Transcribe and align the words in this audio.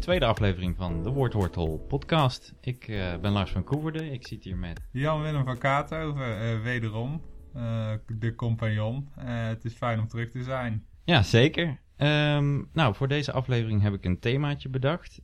tweede 0.00 0.26
aflevering 0.26 0.76
van 0.76 1.02
de 1.02 1.10
Woordwortel 1.10 1.84
podcast. 1.88 2.54
Ik 2.60 2.88
eh, 2.88 3.16
ben 3.20 3.32
Lars 3.32 3.50
van 3.50 3.64
Koeverden, 3.64 4.12
ik 4.12 4.26
zit 4.26 4.44
hier 4.44 4.56
met... 4.56 4.80
Jan-Willem 4.92 5.44
van 5.44 5.58
Kaathoven, 5.58 6.40
eh, 6.40 6.62
wederom, 6.62 7.22
eh, 7.54 7.92
de 8.18 8.34
compagnon. 8.34 9.08
Het 9.18 9.64
is 9.64 9.74
fijn 9.74 10.00
om 10.00 10.08
terug 10.08 10.30
te 10.30 10.42
zijn. 10.42 10.84
Ja, 11.04 11.22
zeker. 11.22 11.80
Ehm, 11.96 12.62
nou, 12.72 12.94
voor 12.94 13.08
deze 13.08 13.32
aflevering 13.32 13.82
heb 13.82 13.94
ik 13.94 14.04
een 14.04 14.18
themaatje 14.18 14.68
bedacht. 14.68 15.22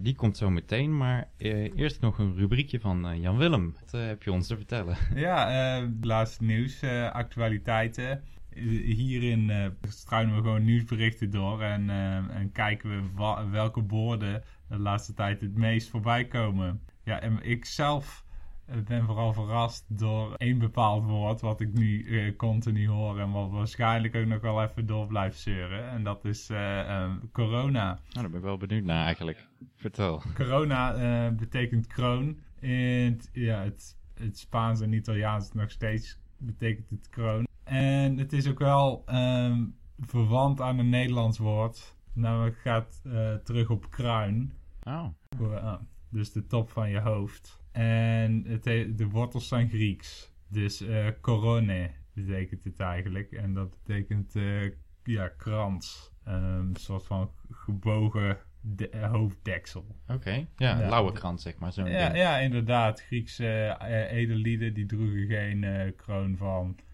Die 0.00 0.14
komt 0.14 0.36
zo 0.36 0.50
meteen, 0.50 0.96
maar 0.96 1.28
eerst 1.36 2.00
nog 2.00 2.18
een 2.18 2.36
rubriekje 2.36 2.80
van 2.80 3.20
Jan-Willem. 3.20 3.74
Wat 3.80 4.00
heb 4.00 4.22
je 4.22 4.32
ons 4.32 4.46
te 4.46 4.56
vertellen? 4.56 4.96
Ja, 5.14 5.88
laatste 6.00 6.44
nieuws, 6.44 6.82
actualiteiten. 7.12 8.22
Hierin 8.54 9.50
eh, 9.50 9.66
struinen 9.88 10.34
we 10.34 10.42
gewoon 10.42 10.64
nieuwsberichten 10.64 11.30
door 11.30 11.62
en, 11.62 11.90
eh, 11.90 12.16
en 12.16 12.52
kijken 12.52 12.90
we 12.90 13.48
welke 13.50 13.82
woorden 13.82 14.42
de 14.68 14.78
laatste 14.78 15.14
tijd 15.14 15.40
het 15.40 15.54
meest 15.56 15.88
voorbij 15.88 16.26
komen. 16.26 16.80
Ja, 17.04 17.20
en 17.20 17.42
ik 17.42 17.64
zelf 17.64 18.24
eh, 18.66 18.76
ben 18.80 19.04
vooral 19.04 19.32
verrast 19.32 19.84
door 19.88 20.34
één 20.34 20.58
bepaald 20.58 21.04
woord 21.04 21.40
wat 21.40 21.60
ik 21.60 21.72
nu 21.72 22.34
continu 22.36 22.88
hoor 22.88 23.20
en 23.20 23.30
wat 23.30 23.50
waarschijnlijk 23.50 24.14
ook 24.14 24.26
nog 24.26 24.40
wel 24.40 24.62
even 24.62 24.86
door 24.86 25.06
blijft 25.06 25.38
zeuren. 25.38 25.90
En 25.90 26.04
dat 26.04 26.24
is 26.24 26.50
corona. 27.32 27.84
Nou, 27.84 27.98
daar 28.12 28.30
ben 28.30 28.38
ik 28.38 28.44
wel 28.44 28.56
benieuwd 28.56 28.84
naar 28.84 29.04
eigenlijk. 29.04 29.46
Vertel. 29.76 30.22
Corona 30.34 31.30
betekent 31.30 31.86
kroon. 31.86 32.38
In 32.60 33.12
het, 33.12 33.30
ja, 33.32 33.62
het, 33.62 33.96
het 34.14 34.38
Spaans 34.38 34.80
en 34.80 34.92
Italiaans 34.92 35.52
nog 35.52 35.70
steeds 35.70 36.18
betekent 36.40 36.90
het 36.90 37.08
kroon. 37.08 37.48
En 37.70 38.18
het 38.18 38.32
is 38.32 38.48
ook 38.48 38.58
wel 38.58 39.02
ehm, 39.06 39.64
verwant 40.00 40.60
aan 40.60 40.78
een 40.78 40.88
Nederlands 40.88 41.38
woord. 41.38 41.96
Namelijk 42.14 42.56
gaat 42.58 43.00
eh, 43.04 43.34
terug 43.34 43.70
op 43.70 43.90
kruin. 43.90 44.52
Oh, 44.82 45.04
Uh, 45.40 45.74
dus 46.10 46.32
de 46.32 46.46
top 46.46 46.70
van 46.70 46.90
je 46.90 47.00
hoofd. 47.00 47.62
En 47.72 48.44
het 48.46 48.64
he- 48.64 48.94
de 48.94 49.08
wortels 49.08 49.48
zijn 49.48 49.68
Grieks. 49.68 50.32
Dus 50.48 50.80
eh 50.80 51.06
corone 51.20 51.90
betekent 52.14 52.64
het 52.64 52.80
eigenlijk. 52.80 53.32
En 53.32 53.54
dat 53.54 53.70
betekent 53.82 54.36
eh, 54.36 54.70
ja, 55.04 55.28
krans. 55.28 56.12
Ehm, 56.24 56.58
een 56.58 56.76
soort 56.76 57.06
van 57.06 57.30
gebogen 57.50 58.38
de- 58.60 58.88
eh, 58.88 59.10
hoofddeksel. 59.10 59.96
oké. 60.08 60.30
Ja, 60.56 60.80
Ja. 60.80 60.88
lauwe 60.88 61.12
krant 61.12 61.40
zeg 61.40 61.58
maar, 61.58 61.72
zo'n 61.72 61.86
Ja, 61.90 62.06
ding. 62.08 62.18
ja, 62.18 62.38
inderdaad. 62.38 63.00
Griekse 63.02 63.46
eh, 63.78 64.12
edellieden 64.12 64.74
die 64.74 64.86
droegen 64.86 65.26
geen 65.26 65.64
eh, 65.64 65.92
kroon 65.96 66.36
van 66.36 66.76
eh, 66.78 66.84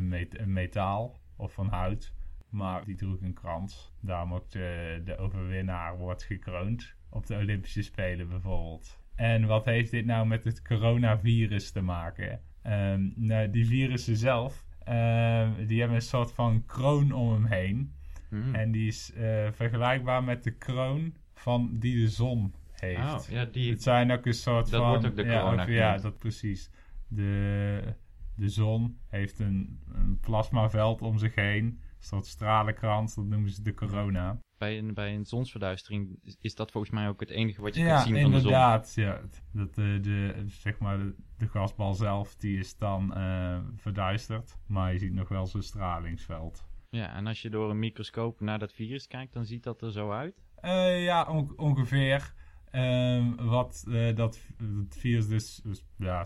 met- 0.00 0.38
een 0.38 0.52
metaal 0.52 1.20
of 1.36 1.52
van 1.52 1.68
hout. 1.68 2.12
Maar 2.50 2.84
die 2.84 2.94
droegen 2.96 3.26
een 3.26 3.32
krans. 3.34 3.92
Daarom 4.00 4.34
ook 4.34 4.50
de, 4.50 5.00
de 5.04 5.16
overwinnaar 5.16 5.96
wordt 5.98 6.22
gekroond. 6.24 6.94
Op 7.08 7.26
de 7.26 7.36
Olympische 7.36 7.82
Spelen 7.82 8.28
bijvoorbeeld. 8.28 9.00
En 9.14 9.46
wat 9.46 9.64
heeft 9.64 9.90
dit 9.90 10.04
nou 10.06 10.26
met 10.26 10.44
het 10.44 10.62
coronavirus 10.62 11.70
te 11.70 11.80
maken? 11.80 12.40
Ehm, 12.62 13.08
nou, 13.16 13.50
die 13.50 13.66
virussen 13.66 14.16
zelf, 14.16 14.64
ehm, 14.84 15.66
die 15.66 15.78
hebben 15.78 15.96
een 15.96 16.02
soort 16.02 16.32
van 16.32 16.64
kroon 16.66 17.12
om 17.12 17.32
hem 17.32 17.44
heen. 17.44 17.92
Hmm. 18.28 18.54
En 18.54 18.70
die 18.70 18.86
is 18.86 19.12
eh, 19.12 19.48
vergelijkbaar 19.52 20.24
met 20.24 20.44
de 20.44 20.50
kroon 20.50 21.14
van 21.34 21.70
die 21.78 22.00
de 22.00 22.08
zon 22.08 22.54
heeft. 22.72 22.98
Oh, 23.00 23.18
ja, 23.30 23.44
die... 23.44 23.70
Het 23.70 23.82
zijn 23.82 24.10
ook 24.12 24.26
een 24.26 24.32
soort 24.34 24.70
Dat 24.70 24.80
van... 24.80 24.88
wordt 24.90 25.06
ook 25.06 25.16
de 25.16 25.24
ja, 25.24 25.40
corona 25.40 25.62
ook- 25.62 25.68
ja, 25.68 25.96
dat 25.98 26.18
precies. 26.18 26.70
De, 27.08 27.94
de 28.36 28.48
zon 28.48 28.98
heeft 29.08 29.38
een, 29.38 29.80
een 29.92 30.18
plasmaveld 30.20 31.02
om 31.02 31.18
zich 31.18 31.34
heen. 31.34 31.64
Een 31.64 31.80
soort 31.98 32.26
stralenkrans, 32.26 33.14
dat 33.14 33.24
noemen 33.24 33.50
ze 33.50 33.62
de 33.62 33.74
corona. 33.74 34.38
Bij 34.58 34.78
een, 34.78 34.94
bij 34.94 35.14
een 35.14 35.24
zonsverduistering 35.26 36.18
is- 36.40 36.54
dat 36.54 36.70
volgens 36.70 36.92
mij 36.92 37.08
ook 37.08 37.20
het 37.20 37.30
enige 37.30 37.60
wat 37.60 37.74
je 37.74 37.80
Ja, 37.80 37.88
kunt 38.02 38.02
zien 38.06 38.22
van 38.22 38.30
de 38.30 38.36
zon. 38.40 38.46
inderdaad. 38.46 38.92
Ja, 38.94 39.20
dat 39.52 39.74
de, 39.74 39.98
de, 40.02 40.44
zeg 40.46 40.78
maar 40.78 40.98
de, 40.98 41.14
de 41.38 41.48
gasbal 41.48 41.94
zelf, 41.94 42.34
die 42.36 42.58
is 42.58 42.76
dan 42.76 43.14
eh, 43.14 43.58
verduisterd. 43.76 44.56
Maar 44.66 44.92
je 44.92 44.98
ziet 44.98 45.12
nog 45.12 45.28
wel 45.28 45.46
zijn 45.46 45.62
stralingsveld. 45.62 46.64
Ja, 46.90 47.14
en 47.14 47.26
als 47.26 47.42
je 47.42 47.50
door 47.50 47.70
een 47.70 47.78
microscoop 47.78 48.40
naar 48.40 48.58
dat 48.58 48.72
virus 48.72 49.06
kijkt, 49.06 49.32
dan 49.32 49.44
ziet 49.46 49.62
dat 49.62 49.82
er 49.82 49.92
zo 49.92 50.10
uit. 50.10 50.42
Eh, 50.54 51.04
ja, 51.04 51.24
on- 51.24 51.58
ongeveer. 51.58 52.34
Ehm, 52.70 53.34
wat 53.34 53.84
eh, 53.88 54.14
dat, 54.16 54.40
dat 54.58 54.96
virus 54.98 55.28
dus, 55.28 55.60
dus, 55.64 55.84
ja, 55.96 56.24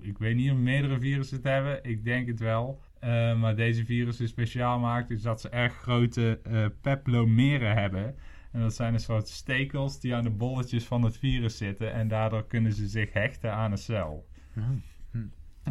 ik 0.00 0.18
weet 0.18 0.36
niet 0.36 0.50
of 0.50 0.56
meerdere 0.56 1.00
virussen 1.00 1.36
het 1.36 1.46
hebben. 1.46 1.84
Ik 1.84 2.04
denk 2.04 2.26
het 2.26 2.40
wel. 2.40 2.80
Eh, 3.00 3.40
maar 3.40 3.56
deze 3.56 3.84
virus 3.84 4.16
dus 4.16 4.30
speciaal 4.30 4.78
maakt, 4.78 5.10
is 5.10 5.22
dat 5.22 5.40
ze 5.40 5.48
erg 5.48 5.74
grote 5.74 6.40
eh 6.42 6.66
peplomeren 6.80 7.74
hebben. 7.74 8.16
En 8.52 8.60
dat 8.60 8.74
zijn 8.74 8.94
een 8.94 9.00
soort 9.00 9.28
stekels 9.28 10.00
die 10.00 10.14
aan 10.14 10.22
de 10.22 10.30
bolletjes 10.30 10.84
van 10.84 11.02
het 11.02 11.18
virus 11.18 11.56
zitten. 11.56 11.92
En 11.92 12.08
daardoor 12.08 12.46
kunnen 12.46 12.72
ze 12.72 12.86
zich 12.86 13.12
hechten 13.12 13.52
aan 13.52 13.70
een 13.70 13.78
cel. 13.78 14.28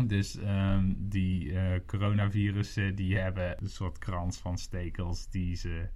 Dus 0.08 0.38
ehm, 0.38 0.94
die 0.98 1.60
eh, 1.60 1.80
coronavirussen 1.86 2.96
die 2.96 3.18
hebben 3.18 3.56
een 3.60 3.70
soort 3.70 3.98
krans 3.98 4.38
van 4.38 4.58
stekels 4.58 5.30
die 5.30 5.56
ze 5.56 5.90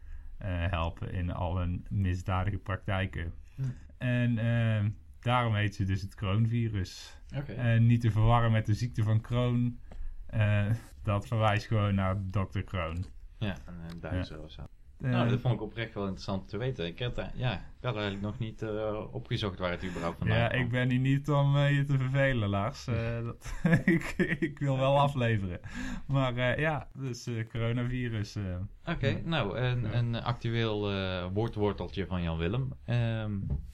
helpen 0.44 1.14
in 1.14 1.32
al 1.32 1.58
hun 1.58 1.86
misdadige 1.90 2.58
praktijken. 2.58 3.34
Hm. 3.56 3.64
En 3.98 4.38
ehm, 4.38 4.90
daarom 5.24 5.56
heet 5.56 5.76
ze 5.76 5.84
dus 5.84 6.02
het 6.02 6.16
kroonvirus. 6.16 7.18
En 7.56 7.86
niet 7.86 8.02
te 8.02 8.12
verwarren 8.12 8.52
met 8.52 8.66
de 8.66 8.74
ziekte 8.74 9.04
van 9.04 9.22
Crohn. 9.22 9.80
Eh, 10.26 10.70
dat 11.04 11.28
verwijst 11.28 11.68
gewoon 11.68 11.96
naar 11.96 12.18
Dr. 12.30 12.60
Kroon. 12.60 13.06
Ja, 13.38 13.58
een 13.90 14.00
duizer 14.00 14.42
of 14.42 14.52
zo. 14.52 14.64
Eh, 15.02 15.10
Nou, 15.12 15.30
dat 15.30 15.40
vond 15.40 15.54
ik 15.54 15.62
oprecht 15.62 15.94
wel 15.94 16.04
interessant 16.04 16.48
te 16.50 16.58
weten. 16.58 16.86
Ik 16.86 17.00
had, 17.00 17.16
daar- 17.16 17.32
ja, 17.36 17.54
ik 17.54 17.88
had 17.88 17.94
eigenlijk 17.94 18.24
nog 18.24 18.40
niet 18.40 18.62
eh, 18.62 19.06
opgezocht 19.12 19.60
waar 19.60 19.72
het 19.72 19.86
überhaupt 19.86 20.18
vandaan 20.18 20.38
ja, 20.38 20.48
kwam. 20.48 20.62
ik 20.62 20.70
ben 20.70 20.90
hier 20.90 21.00
niet 21.00 21.30
om 21.30 21.56
eh, 21.56 21.76
je 21.78 21.84
te 21.84 21.98
vervelen, 21.98 22.50
Lars. 22.50 22.88
Eh, 22.88 23.24
dat, 23.26 23.54
ik, 23.86 24.16
ik 24.40 24.60
wil 24.60 24.78
wel 24.78 25.00
afleveren. 25.00 25.60
Maar 26.08 26.36
eh, 26.38 26.58
ja, 26.58 26.88
dus 26.94 27.28
eh, 27.28 27.48
coronavirus. 27.50 28.36
eh. 28.36 28.44
Oké, 28.86 29.22
nou, 29.24 29.58
een, 29.58 29.82
Ja. 29.82 29.94
een 29.94 30.16
actueel 30.16 30.92
eh 30.92 31.26
woordworteltje 31.34 32.06
van 32.06 32.22
Jan 32.22 32.38
Willem. 32.38 32.74
Ehm, 32.86 33.00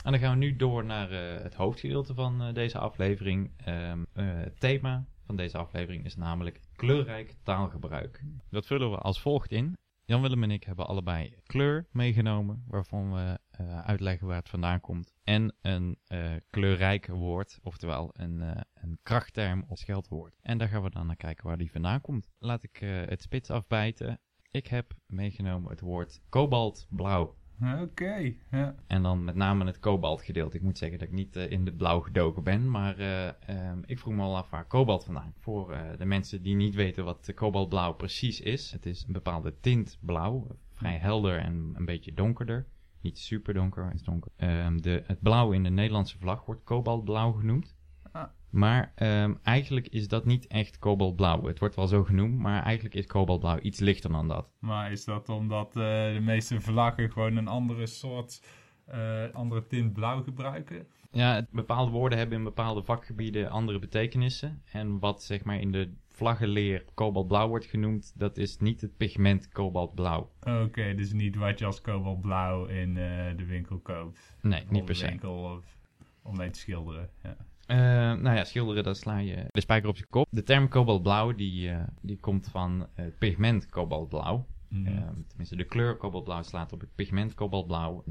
en 0.04 0.12
dan 0.12 0.20
gaan 0.20 0.32
we 0.40 0.46
nu 0.46 0.56
door 0.56 0.86
naar 0.86 1.12
eh, 1.12 1.44
het 1.44 1.54
hoofdgedeelte 1.54 2.14
van 2.14 2.42
eh, 2.42 2.54
deze 2.54 2.78
aflevering. 2.78 3.52
Ehm, 3.58 4.04
eh, 4.14 4.26
het 4.28 4.59
thema 4.59 5.06
van 5.26 5.36
deze 5.36 5.58
aflevering 5.58 6.06
is 6.06 6.16
namelijk 6.16 6.59
kleurrijk 6.76 7.36
taalgebruik. 7.44 8.22
Dat 8.50 8.66
vullen 8.66 8.92
we 8.92 8.98
als 8.98 9.22
volgt 9.22 9.52
in. 9.52 9.74
Jan 10.09 10.22
Willem 10.22 10.44
en 10.44 10.51
ik 10.51 10.63
hebben 10.63 10.88
allebei 10.88 11.35
kleur 11.45 11.88
meegenomen, 11.91 12.63
waarvan 12.68 13.13
we 13.13 13.40
eh, 13.50 13.79
uitleggen 13.79 14.28
waar 14.28 14.38
het 14.38 14.50
vandaan 14.50 14.79
komt. 14.79 15.13
En 15.23 15.56
een 15.62 15.97
eh, 16.06 16.35
kleurrijk 16.50 17.07
woord, 17.07 17.59
oftewel 17.63 18.09
een, 18.13 18.41
eh, 18.41 18.62
een 18.73 19.00
krachtterm 19.03 19.66
of 19.67 19.78
scheldwoord. 19.78 20.40
En 20.41 20.57
daar 20.57 20.67
gaan 20.67 20.84
we 20.84 20.90
dan 20.90 21.07
naar 21.07 21.16
kijken 21.16 21.47
waar 21.47 21.57
die 21.57 21.72
vandaan 21.72 22.01
komt. 22.01 22.29
Laat 22.40 22.63
ik 22.63 22.78
het 22.79 23.22
spits 23.22 23.50
afbijten. 23.50 24.19
Ik 24.51 24.67
heb 24.67 24.94
meegenomen 25.06 25.69
het 25.69 25.79
woord 25.79 26.22
kobaltblauw. 26.29 27.35
Oké. 27.62 28.34
ja. 28.51 28.75
En 28.88 29.03
dan 29.03 29.23
met 29.23 29.35
name 29.35 29.66
het 29.66 29.79
kobaltgedeelte. 29.79 30.57
Ik 30.57 30.63
moet 30.63 30.78
zeggen 30.78 31.00
dat 31.00 31.07
ik 31.07 31.13
niet 31.13 31.35
eh, 31.35 31.51
in 31.51 31.66
het 31.66 31.78
blauw 31.78 32.00
gedoken 32.00 32.44
ben. 32.44 32.69
Maar 32.69 32.97
eh, 32.97 33.28
ehm, 33.28 33.79
ik 33.85 34.00
vroeg 34.00 34.13
me 34.13 34.22
al 34.22 34.38
af 34.38 34.49
waar 34.49 34.66
kobalt 34.66 35.03
vandaan. 35.03 35.34
Voor 35.40 35.72
eh, 35.72 35.97
de 35.97 36.05
mensen 36.05 36.41
die 36.41 36.55
niet 36.55 36.76
weten 36.76 37.05
wat 37.05 37.32
kobaltblauw 37.35 37.93
precies 37.93 38.41
is. 38.41 38.72
Het 38.72 38.85
is 38.85 39.03
een 39.08 39.14
bepaalde 39.14 39.59
tint 39.59 39.97
blauw. 40.02 40.47
Vrij 40.73 40.97
helder 40.97 41.40
en 41.40 41.72
een 41.73 41.85
beetje 41.85 42.14
donkerder. 42.14 42.67
Niet 43.02 43.20
super 43.20 43.53
donker, 43.53 43.82
maar 43.82 43.91
het 43.91 43.99
is 43.99 44.05
donker. 44.05 44.32
Ehm, 44.35 44.78
de, 44.78 45.03
het 45.05 45.22
blauw 45.22 45.52
in 45.52 45.64
de 45.64 45.70
Nederlandse 45.70 46.17
vlag 46.17 46.46
wordt 46.46 46.64
kobaltblauw 46.64 47.32
genoemd. 47.32 47.77
Ah. 48.22 48.29
Maar 48.49 48.91
ehm, 48.96 49.34
eigenlijk 49.43 49.87
is 49.87 50.08
dat 50.08 50.25
niet 50.25 50.47
echt 50.47 50.79
kobaltblauw. 50.79 51.46
Het 51.46 51.59
wordt 51.59 51.75
wel 51.75 51.87
zo 51.87 52.03
genoemd, 52.03 52.37
maar 52.37 52.64
eigenlijk 52.64 52.96
is 52.96 53.05
kobaltblauw 53.05 53.59
iets 53.59 53.79
lichter 53.79 54.11
dan 54.11 54.28
dat. 54.28 54.49
Maar 54.59 54.91
is 54.91 55.05
dat 55.05 55.29
omdat 55.29 55.67
eh, 55.67 55.73
de 56.14 56.19
meeste 56.22 56.61
vlaggen 56.61 57.11
gewoon 57.11 57.35
een 57.35 57.47
andere 57.47 57.85
soort, 57.85 58.43
eh, 58.85 59.23
andere 59.34 59.67
tint 59.67 59.93
blauw 59.93 60.23
gebruiken? 60.23 60.87
Ja, 61.11 61.47
bepaalde 61.52 61.91
woorden 61.91 62.17
hebben 62.17 62.37
in 62.37 62.43
bepaalde 62.43 62.84
vakgebieden 62.84 63.49
andere 63.49 63.79
betekenissen. 63.79 64.61
En 64.72 64.99
wat 64.99 65.23
zeg 65.23 65.43
maar 65.43 65.59
in 65.59 65.72
de 65.72 65.93
vlaggenleer 66.09 66.85
kobaltblauw 66.93 67.47
wordt 67.47 67.66
genoemd, 67.66 68.13
dat 68.16 68.37
is 68.37 68.58
niet 68.58 68.81
het 68.81 68.97
pigment 68.97 69.47
kobaltblauw. 69.47 70.31
Oké, 70.41 70.93
dus 70.96 71.11
niet 71.13 71.35
wat 71.35 71.59
je 71.59 71.66
als 71.66 71.81
kobaltblauw 71.81 72.66
in 72.66 72.97
eh, 72.97 73.37
de 73.37 73.46
winkel 73.46 73.79
koopt. 73.79 74.37
Nee, 74.41 74.61
Of 74.63 74.70
niet 74.70 74.85
per 74.85 74.96
se. 74.96 75.08
winkel 75.08 75.43
of, 75.43 75.78
om 76.22 76.37
mee 76.37 76.49
te 76.49 76.59
schilderen. 76.59 77.09
Ja. 77.23 77.37
Eh, 77.67 77.78
nou 78.14 78.35
ja, 78.35 78.43
schilderen, 78.43 78.84
dat 78.84 78.97
sla 78.97 79.17
je 79.17 79.46
de 79.52 79.61
spijker 79.61 79.90
op 79.90 79.97
je 79.97 80.05
kop. 80.05 80.28
De 80.29 80.43
term 80.43 80.67
kobaltblauw, 80.67 81.35
die, 81.35 81.69
eh, 81.69 81.84
die 82.02 82.19
komt 82.19 82.47
van 82.47 82.87
het 82.93 83.17
pigment 83.17 83.66
kobaltblauw. 83.69 84.46
Mhm. 84.67 84.87
Eh, 84.87 85.08
tenminste, 85.28 85.55
de 85.55 85.64
kleur 85.64 85.97
kobaltblauw 85.97 86.41
slaat 86.41 86.73
op 86.73 86.79
het 86.79 86.96
pigment 86.96 87.34
kobaltblauw. 87.34 88.03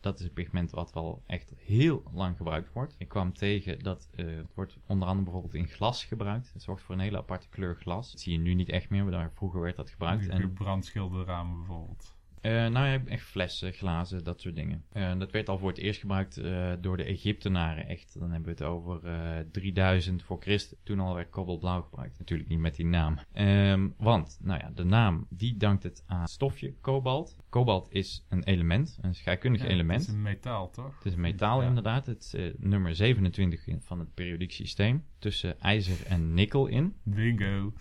Dat 0.00 0.18
is 0.18 0.24
een 0.24 0.32
pigment 0.32 0.70
wat 0.70 0.92
wel 0.92 1.22
echt 1.26 1.52
heel 1.56 2.02
lang 2.12 2.36
gebruikt 2.36 2.72
wordt. 2.72 2.94
Ik 2.98 3.08
kwam 3.08 3.32
tegen 3.32 3.78
dat 3.78 4.08
het 4.14 4.54
wordt 4.54 4.78
onder 4.86 5.08
andere 5.08 5.24
bijvoorbeeld 5.24 5.54
in 5.54 5.68
glas 5.68 6.04
gebruikt. 6.04 6.52
Het 6.52 6.62
zorgt 6.62 6.82
voor 6.82 6.94
een 6.94 7.00
hele 7.00 7.18
aparte 7.18 7.48
kleur 7.48 7.76
glas. 7.76 8.12
Dat 8.12 8.20
zie 8.20 8.32
je 8.32 8.38
nu 8.38 8.54
niet 8.54 8.68
echt 8.68 8.90
meer, 8.90 9.02
maar 9.02 9.12
daar 9.12 9.32
vroeger 9.34 9.60
werd 9.60 9.76
dat 9.76 9.90
gebruikt. 9.90 10.28
En 10.28 10.52
brandschilderramen 10.52 11.56
bijvoorbeeld. 11.56 12.14
Eh, 12.42 12.52
nou 12.52 12.86
ja, 12.86 13.02
echt 13.06 13.24
flessen, 13.24 13.72
glazen, 13.72 14.24
dat 14.24 14.40
soort 14.40 14.54
dingen. 14.56 14.84
Eh, 14.92 15.18
dat 15.18 15.30
werd 15.30 15.48
al 15.48 15.58
voor 15.58 15.68
het 15.68 15.78
eerst 15.78 16.00
gebruikt 16.00 16.36
eh, 16.36 16.72
door 16.80 16.96
de 16.96 17.04
Egyptenaren. 17.04 17.86
Echt, 17.88 18.18
dan 18.18 18.30
hebben 18.30 18.44
we 18.56 18.64
het 18.64 18.72
over 18.72 19.04
eh 19.04 19.38
3000 19.52 20.22
voor 20.22 20.40
Christus. 20.40 20.78
Toen 20.82 21.00
al 21.00 21.14
werd 21.14 21.30
kobaltblauw 21.30 21.82
gebruikt. 21.82 22.18
Natuurlijk 22.18 22.48
niet 22.48 22.58
met 22.58 22.74
die 22.76 22.86
naam. 22.86 23.18
Ehm, 23.32 23.88
want, 23.96 24.38
nou 24.42 24.60
ja, 24.60 24.70
de 24.74 24.84
naam, 24.84 25.26
die 25.30 25.56
dankt 25.56 25.82
het 25.82 26.02
aan 26.06 26.28
stofje 26.28 26.74
kobalt. 26.80 27.36
Kobalt 27.48 27.86
is 27.90 28.26
een 28.28 28.42
element, 28.44 28.98
een 29.00 29.14
scheikundig 29.14 29.62
Ja, 29.62 29.68
element. 29.68 30.00
Het 30.00 30.08
is 30.08 30.14
een 30.14 30.22
metaal, 30.22 30.70
toch? 30.70 30.94
Het 30.96 31.04
is 31.06 31.12
een 31.14 31.20
metaal 31.20 31.60
Ja. 31.62 31.68
inderdaad. 31.68 32.06
Het 32.06 32.22
is 32.32 32.52
nummer 32.58 32.94
27 32.94 33.66
in- 33.66 33.80
van 33.82 33.98
het 33.98 34.14
periodiek 34.14 34.52
systeem. 34.52 35.04
Tussen 35.18 35.60
ijzer 35.60 36.06
en 36.06 36.34
nikkel 36.34 36.66
in. 36.66 36.94
Bingo. 37.02 37.72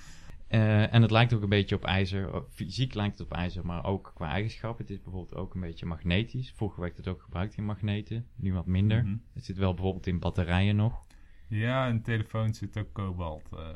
Eh, 0.52 0.94
en 0.94 1.02
het 1.02 1.12
lijkt 1.12 1.34
ook 1.34 1.42
een 1.42 1.50
beetje 1.50 1.76
op 1.76 1.86
ijzer. 1.86 2.34
Oh, 2.36 2.50
Fysiek 2.50 2.94
lijkt 2.94 3.18
het 3.18 3.28
op 3.28 3.34
ijzer, 3.34 3.66
maar 3.66 3.86
ook 3.86 4.12
qua 4.16 4.30
eigenschappen. 4.30 4.86
Het 4.86 4.94
is 4.94 5.02
bijvoorbeeld 5.02 5.36
ook 5.36 5.54
een 5.54 5.62
beetje 5.62 5.86
magnetisch. 5.86 6.52
Vroeger 6.56 6.82
werd 6.82 6.98
het 6.98 7.08
ook 7.08 7.22
gebruikt 7.22 7.58
in 7.58 7.66
magneten. 7.66 8.28
Nu 8.36 8.54
wat 8.54 8.66
minder. 8.66 9.04
Mhm. 9.04 9.16
Het 9.34 9.46
zit 9.46 9.58
wel 9.58 9.74
bijvoorbeeld 9.74 10.08
in 10.08 10.20
batterijen 10.20 10.76
nog. 10.76 11.04
Ja, 11.48 11.90
een 11.90 12.02
telefoon 12.02 12.54
zit 12.54 12.78
ook 12.78 12.94
kobalt. 12.94 13.50
eh. 13.52 13.68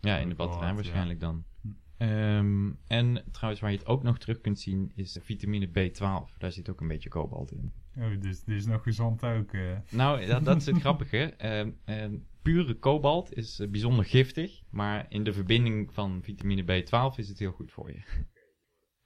Ja, 0.00 0.16
in 0.16 0.28
de 0.28 0.34
batterij 0.34 0.74
waarschijnlijk 0.74 1.20
dan. 1.20 1.44
Hm. 1.60 1.68
Ehm, 1.96 2.70
en 2.86 3.24
trouwens, 3.32 3.60
waar 3.62 3.70
je 3.70 3.78
het 3.78 3.86
ook 3.86 4.02
nog 4.02 4.18
terug 4.18 4.40
kunt 4.40 4.58
zien, 4.60 4.92
is 4.94 5.18
vitamine 5.22 5.66
B12. 5.68 6.36
Daar 6.38 6.52
zit 6.52 6.68
ook 6.70 6.80
een 6.80 6.88
beetje 6.88 7.08
kobalt 7.08 7.52
in. 7.52 7.72
Oh, 7.98 8.20
dus 8.20 8.44
dit 8.44 8.56
is 8.56 8.66
nog 8.66 8.82
gezond 8.82 9.24
ook. 9.24 9.52
eh. 9.52 9.60
Nou, 9.90 10.26
dat, 10.26 10.44
dat 10.44 10.56
is 10.56 10.66
het 10.66 10.80
grappige. 10.86 11.18
Ehm, 11.36 11.70
ehm, 11.84 12.14
pure 12.44 12.74
kobalt 12.74 13.36
is 13.36 13.60
eh, 13.60 13.68
bijzonder 13.68 14.04
giftig, 14.04 14.60
maar 14.70 15.06
in 15.08 15.24
de 15.24 15.32
verbinding 15.32 15.94
van 15.94 16.20
vitamine 16.22 16.62
B12 16.62 17.16
is 17.16 17.28
het 17.28 17.38
heel 17.38 17.52
goed 17.52 17.72
voor 17.72 17.90
je. 17.92 18.02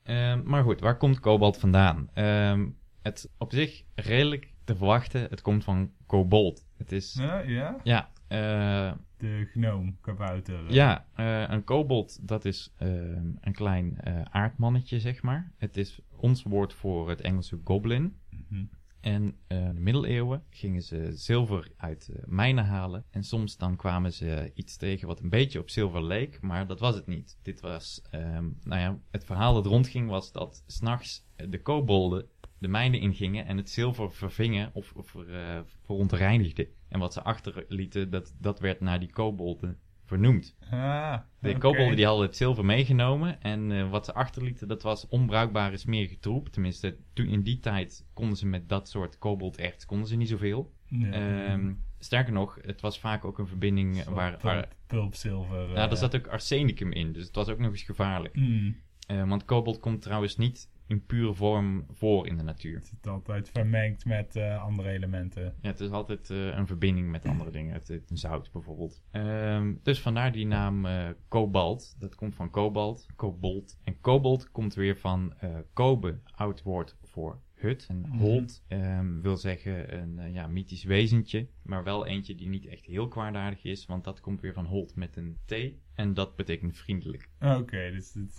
Ehm, 0.03 0.43
maar 0.45 0.63
goed, 0.63 0.81
waar 0.81 0.97
komt 0.97 1.21
kobalt 1.21 1.59
vandaan? 1.59 2.11
Ehm, 2.15 2.69
het 3.03 3.31
op 3.39 3.53
zich 3.53 3.85
redelijk 3.95 4.55
te 4.65 4.77
verwachten, 4.77 5.21
het 5.31 5.41
komt 5.43 5.65
van 5.65 5.93
kobold. 6.07 6.67
Het 6.77 6.93
is, 6.93 7.15
Ja, 7.15 7.39
ja? 7.39 7.81
ja, 7.85 8.11
eh, 8.29 8.93
De 9.17 9.49
gnoom, 9.53 9.99
kabouter. 10.01 10.73
ja 10.73 11.07
eh, 11.15 11.45
een 11.49 11.65
kobold 11.65 12.29
dat 12.29 12.45
is 12.45 12.75
ehm, 12.77 13.31
een 13.41 13.53
klein 13.53 13.99
aardmannetje, 14.31 15.01
zeg 15.01 15.23
maar. 15.23 15.53
Het 15.57 15.77
is 15.77 16.01
ons 16.17 16.43
woord 16.43 16.73
voor 16.75 17.09
het 17.09 17.21
Engelse 17.21 17.61
goblin. 17.65 18.17
Mhm. 18.31 18.65
En 19.09 19.37
eh, 19.47 19.59
in 19.59 19.75
de 19.75 19.81
middeleeuwen 19.81 20.43
gingen 20.51 20.83
ze 20.83 21.11
zilver 21.13 21.73
uit 21.77 22.09
eh, 22.09 22.23
mijnen 22.27 22.65
halen. 22.65 23.05
En 23.11 23.25
soms 23.25 23.57
dan 23.57 23.77
kwamen 23.77 24.13
ze 24.13 24.51
iets 24.55 24.77
tegen 24.77 25.07
wat 25.07 25.21
een 25.21 25.29
beetje 25.29 25.59
op 25.59 25.71
zilver 25.71 26.05
leek, 26.05 26.41
maar 26.41 26.67
dat 26.67 26.81
was 26.81 26.95
het 26.95 27.07
niet. 27.07 27.39
Dit 27.43 27.61
was, 27.61 28.03
ehm, 28.11 28.49
nou 28.63 28.81
ja, 28.81 28.99
het 29.11 29.25
verhaal 29.25 29.55
dat 29.55 29.67
rondging 29.67 30.09
was 30.09 30.33
dat 30.33 30.63
s'nachts 30.67 31.27
de 31.49 31.63
kobolden 31.63 32.29
de 32.59 32.69
mijnen 32.69 33.01
ingingen 33.01 33.47
en 33.47 33.57
het 33.57 33.71
zilver 33.71 34.13
vervingen 34.13 34.71
of, 34.73 34.93
of 34.97 35.15
eh, 35.15 35.61
verontreinigden. 35.85 36.67
En 36.89 36.99
wat 36.99 37.13
ze 37.13 37.23
achterlieten, 37.23 38.11
dat, 38.11 38.35
dat 38.39 38.61
werd 38.61 38.81
naar 38.81 39.01
die 39.01 39.11
kobolden 39.11 39.79
vernoemd. 40.09 40.57
Ah, 40.71 41.17
De 41.41 41.49
oké. 41.49 41.59
kobolden 41.59 41.97
die 41.97 42.07
hadden 42.07 42.27
het 42.27 42.37
zilver 42.37 42.65
meegenomen. 42.65 43.43
En 43.43 43.73
eh, 43.73 43.91
wat 43.91 44.05
ze 44.05 44.15
achterlieten, 44.15 44.69
dat 44.69 44.83
was 44.83 45.09
onbruikbare 45.09 45.77
smerige 45.77 46.19
troep. 46.19 46.49
Tenminste, 46.49 46.97
toen 47.13 47.27
in 47.27 47.43
die 47.43 47.59
tijd 47.59 48.07
konden 48.13 48.37
ze 48.37 48.47
met 48.47 48.69
dat 48.69 48.89
soort 48.89 49.19
kobolderts 49.19 49.87
konden 49.87 50.09
ze 50.09 50.17
niet 50.17 50.29
zoveel. 50.29 50.73
Ja. 50.87 51.11
Ehm, 51.11 51.73
sterker 51.99 52.33
nog, 52.33 52.59
het 52.63 52.81
was 52.81 53.01
vaak 53.01 53.25
ook 53.25 53.39
een 53.39 53.47
verbinding 53.47 53.97
Zo'n 53.97 54.15
waar... 54.15 54.37
pulp- 54.37 54.75
pulpzilver. 54.87 55.57
nou, 55.57 55.69
eh. 55.71 55.75
daar 55.75 55.97
zat 55.97 56.17
ook 56.17 56.27
arsenicum 56.27 56.93
in, 56.93 57.13
dus 57.13 57.27
het 57.27 57.35
was 57.35 57.49
ook 57.49 57.59
nog 57.59 57.71
eens 57.71 57.83
gevaarlijk. 57.83 58.37
Mm. 58.37 58.77
Eh, 59.07 59.29
want 59.29 59.45
kobold 59.45 59.81
komt 59.81 60.03
trouwens 60.03 60.37
niet 60.37 60.69
in 60.89 61.05
pure 61.07 61.35
vorm 61.35 61.87
voor 61.93 62.27
in 62.27 62.37
de 62.37 62.43
natuur. 62.43 62.75
Het 62.75 62.87
zit 62.87 63.07
altijd 63.07 63.49
vermengd 63.49 64.05
met 64.05 64.37
eh, 64.37 64.63
andere 64.63 64.89
elementen. 64.89 65.55
Ja, 65.61 65.69
het 65.71 65.81
is 65.81 65.91
altijd 65.91 66.31
eh, 66.31 66.47
een 66.47 66.67
verbinding 66.67 67.11
met 67.11 67.25
andere 67.27 67.51
dingen. 67.51 67.73
Het, 67.73 67.89
het- 67.89 68.11
een 68.11 68.17
zout 68.17 68.53
bijvoorbeeld. 68.53 69.03
Ehm, 69.11 69.75
dus 69.83 70.01
vandaar 70.01 70.33
die 70.33 70.47
naam 70.47 70.87
eh 70.87 71.09
kobalt. 71.29 71.95
Dat 71.99 72.15
komt 72.15 72.35
van 72.35 72.51
kobalt, 72.51 73.07
kobold. 73.17 73.79
En 73.85 74.01
kobold 74.01 74.51
komt 74.51 74.75
weer 74.75 74.97
van 74.97 75.33
kobe, 75.73 76.19
oud 76.35 76.63
woord 76.63 76.97
voor 77.03 77.41
hut. 77.55 77.87
En 77.89 77.99
Mhm. 78.01 78.17
holt 78.19 78.63
ehm, 78.69 79.21
wil 79.21 79.37
zeggen 79.37 79.99
een 80.01 80.33
ja, 80.33 80.47
mythisch 80.47 80.85
wezentje. 80.85 81.49
Maar 81.63 81.85
wel 81.85 82.07
eentje 82.07 82.35
die 82.35 82.49
niet 82.49 82.67
echt 82.67 82.85
heel 82.85 83.09
kwaadaardig 83.09 83.65
is. 83.65 83.87
Want 83.87 84.05
dat 84.05 84.21
komt 84.21 84.41
weer 84.41 84.53
van 84.53 84.67
holt 84.67 84.95
met 84.97 85.17
een 85.17 85.37
T. 85.45 85.55
En 85.95 86.15
dat 86.15 86.37
betekent 86.37 86.77
vriendelijk. 86.77 87.29
Oké, 87.41 87.91
dus 87.91 88.15
het, 88.15 88.39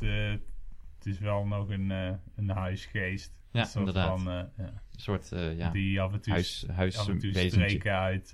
het 1.00 1.08
is 1.08 1.20
wel 1.20 1.46
nog 1.46 1.70
een, 1.70 1.92
eh 1.92 2.14
een 2.36 2.50
huisgeest. 2.50 3.40
Ja, 3.52 3.60
Een 3.60 3.66
soort 3.66 3.88
inderdaad. 3.88 4.22
Van, 4.22 4.32
eh, 4.32 4.44
ja, 4.58 4.64
Een 4.92 5.00
soort 5.00 5.32
eh, 5.32 5.58
ja, 5.58 5.70
Die 5.72 6.02
af 6.02 6.14
en 6.14 6.22
toe, 6.22 6.34
huis, 6.34 6.66
af 6.68 6.78
en 6.78 7.18
toe 7.18 7.32
huiswezentje. 7.32 7.50
streken 7.50 7.94
uit, 7.94 8.34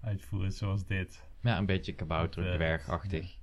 uitvoeren 0.00 0.52
zoals 0.52 0.84
dit. 0.84 1.24
Ja, 1.42 1.58
een 1.58 1.66
beetje 1.66 1.92
kabouter, 1.94 2.44
Dat, 2.44 2.54
dwergachtig. 2.54 3.38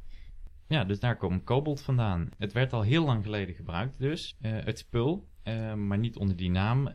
Ja, 0.67 0.83
dus 0.83 0.99
daar 0.99 1.17
komt 1.17 1.43
kobold 1.43 1.81
vandaan. 1.81 2.29
Het 2.37 2.53
werd 2.53 2.73
al 2.73 2.81
heel 2.81 3.05
lang 3.05 3.23
geleden 3.23 3.55
gebruikt 3.55 3.99
dus, 3.99 4.37
het 4.41 4.77
spul, 4.79 5.27
maar 5.75 5.97
niet 5.97 6.15
onder 6.15 6.35
die 6.35 6.49
naam. 6.49 6.85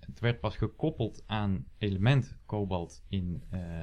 Het 0.00 0.20
werd 0.20 0.40
pas 0.40 0.56
gekoppeld 0.56 1.22
aan 1.26 1.66
element 1.78 2.36
kobalt 2.46 3.04
in 3.08 3.42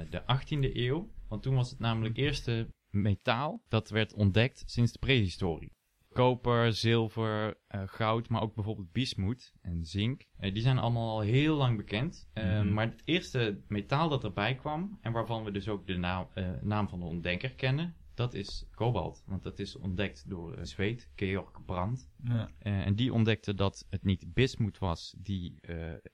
de 0.09 0.21
18e 0.21 0.75
eeuw. 0.75 1.11
Want 1.27 1.43
toen 1.43 1.55
was 1.55 1.69
het 1.69 1.79
namelijk 1.79 2.15
het 2.15 2.25
eerste 2.25 2.67
metaal 2.89 3.61
dat 3.67 3.89
werd 3.89 4.13
ontdekt 4.13 4.63
sinds 4.65 4.91
de 4.91 4.99
prehistorie. 4.99 5.71
Koper, 6.13 6.73
zilver, 6.73 7.57
eh, 7.67 7.81
goud, 7.85 8.29
maar 8.29 8.41
ook 8.41 8.55
bijvoorbeeld 8.55 8.91
bismuth 8.91 9.53
en 9.61 9.85
zink. 9.85 10.27
Eh, 10.37 10.53
die 10.53 10.61
zijn 10.63 10.77
allemaal 10.77 11.09
al 11.09 11.19
heel 11.19 11.55
lang 11.55 11.77
bekend. 11.77 12.29
Eh, 12.33 12.43
Mhm. 12.43 12.73
Maar 12.73 12.85
het 12.85 13.01
eerste 13.05 13.61
metaal 13.67 14.09
dat 14.09 14.23
erbij 14.23 14.55
kwam, 14.55 14.97
en 15.01 15.11
waarvan 15.11 15.43
we 15.43 15.51
dus 15.51 15.67
ook 15.67 15.87
de 15.87 15.97
naam, 15.97 16.27
naam 16.61 16.89
van 16.89 16.99
de 16.99 17.05
ontdekker 17.05 17.53
kennen, 17.55 17.95
dat 18.13 18.33
is 18.33 18.65
kobalt. 18.75 19.23
Want 19.27 19.43
dat 19.43 19.59
is 19.59 19.77
ontdekt 19.77 20.29
door 20.29 20.57
een 20.57 20.67
Zweed, 20.67 21.09
Georg 21.15 21.65
Brandt. 21.65 22.09
Ja. 22.23 22.49
En 22.59 22.95
die 22.95 23.13
ontdekte 23.13 23.53
dat 23.53 23.85
het 23.89 24.03
niet 24.03 24.33
bismuth 24.33 24.77
was 24.77 25.15
die 25.17 25.59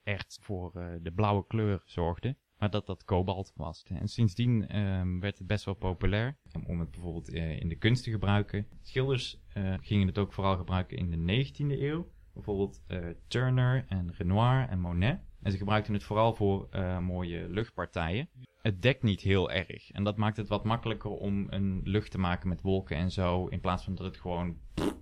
echt 0.02 0.38
voor 0.42 0.72
de 1.02 1.12
blauwe 1.14 1.46
kleur 1.46 1.82
zorgde, 1.84 2.36
maar 2.58 2.70
dat 2.70 2.86
dat 2.86 3.04
kobalt 3.04 3.52
was. 3.56 3.82
En 3.88 4.08
sindsdien 4.08 4.68
ehm, 4.68 5.18
werd 5.18 5.38
het 5.38 5.46
best 5.46 5.64
wel 5.64 5.74
populair 5.74 6.36
om- 6.66 6.80
het 6.80 6.90
bijvoorbeeld 6.90 7.32
eh, 7.32 7.60
in 7.60 7.68
de 7.68 7.76
kunst 7.76 8.04
te 8.04 8.10
gebruiken. 8.10 8.66
Schilders 8.82 9.40
eh, 9.52 9.74
gingen 9.80 10.06
het 10.06 10.18
ook 10.18 10.32
vooral 10.32 10.56
gebruiken 10.56 10.96
in 10.96 11.10
de 11.10 11.16
19e 11.44 11.80
eeuw. 11.80 12.08
Bijvoorbeeld 12.34 12.82
eh, 12.86 12.98
Turner 13.28 13.84
en 13.88 14.12
Renoir 14.16 14.68
en 14.68 14.80
Monet. 14.80 15.20
En 15.42 15.50
ze 15.52 15.58
gebruikten 15.58 15.94
het 15.94 16.02
vooral 16.02 16.34
voor 16.34 16.68
mooie 17.02 17.48
luchtpartijen. 17.48 18.28
Het 18.62 18.82
dekt 18.82 19.02
niet 19.02 19.20
heel 19.20 19.50
erg. 19.50 19.90
En 19.90 20.04
dat 20.04 20.16
maakt 20.16 20.36
het 20.36 20.48
wat 20.48 20.64
makkelijker 20.64 21.10
om 21.10 21.46
een 21.50 21.80
lucht 21.84 22.10
te 22.10 22.18
maken 22.18 22.48
met 22.48 22.62
wolken 22.62 22.96
en 22.96 23.10
zo. 23.10 23.46
In 23.46 23.60
plaats 23.60 23.84
van 23.84 23.94
dat 23.94 24.06
het 24.06 24.16
gewoon 24.16 24.56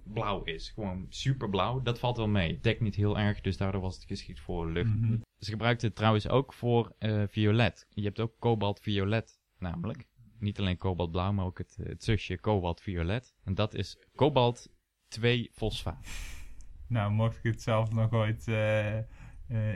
blauw 0.04 0.42
is. 0.42 0.70
Gewoon 0.70 1.06
super 1.08 1.50
blauw. 1.50 1.82
Dat 1.82 1.98
valt 1.98 2.16
wel 2.16 2.28
mee. 2.28 2.52
Het 2.52 2.62
dekt 2.62 2.80
niet 2.80 2.94
heel 2.94 3.18
erg, 3.18 3.40
dus 3.40 3.56
daardoor 3.56 3.80
was 3.80 3.94
het 3.94 4.04
geschikt 4.04 4.40
voor 4.40 4.70
lucht. 4.70 4.94
Mhm. 5.00 5.16
Ze 5.46 5.52
gebruikten 5.52 5.86
het 5.86 5.96
trouwens 5.96 6.28
ook 6.28 6.52
voor 6.52 6.94
eh, 6.98 7.22
violet. 7.28 7.86
Je 7.90 8.02
hebt 8.02 8.20
ook 8.20 8.32
kobalt-violet 8.38 9.40
namelijk. 9.58 10.08
Niet 10.38 10.58
alleen 10.58 10.78
kobaltblauw, 10.78 11.32
maar 11.32 11.44
ook 11.44 11.58
het, 11.58 11.76
eh, 11.80 11.86
het 11.86 12.04
zusje 12.04 12.38
kobalt-violet. 12.38 13.34
En 13.44 13.54
dat 13.54 13.74
is 13.74 13.98
kobalt 14.14 14.72
2-fosfaat. 15.08 16.06
Nou, 16.88 17.12
mocht 17.12 17.36
ik 17.36 17.52
het 17.52 17.62
zelf 17.62 17.92
nog 17.92 18.12
ooit 18.12 18.48
eh, 18.48 18.96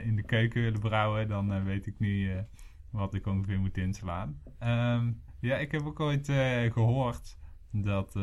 in 0.05 0.15
de 0.15 0.23
keuken 0.25 0.61
willen 0.61 0.79
brouwen, 0.79 1.27
dan 1.27 1.63
weet 1.63 1.87
ik 1.87 1.99
nu 1.99 2.45
wat 2.89 3.13
ik 3.13 3.25
ongeveer 3.25 3.59
moet 3.59 3.77
inslaan. 3.77 4.41
Ehm, 4.59 5.11
ja, 5.39 5.57
ik 5.57 5.71
heb 5.71 5.85
ook 5.85 5.99
ooit 5.99 6.29
eh, 6.29 6.71
gehoord 6.71 7.37
dat 7.71 8.19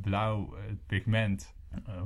blauw, 0.00 0.54
het 0.56 0.86
pigment, 0.86 1.56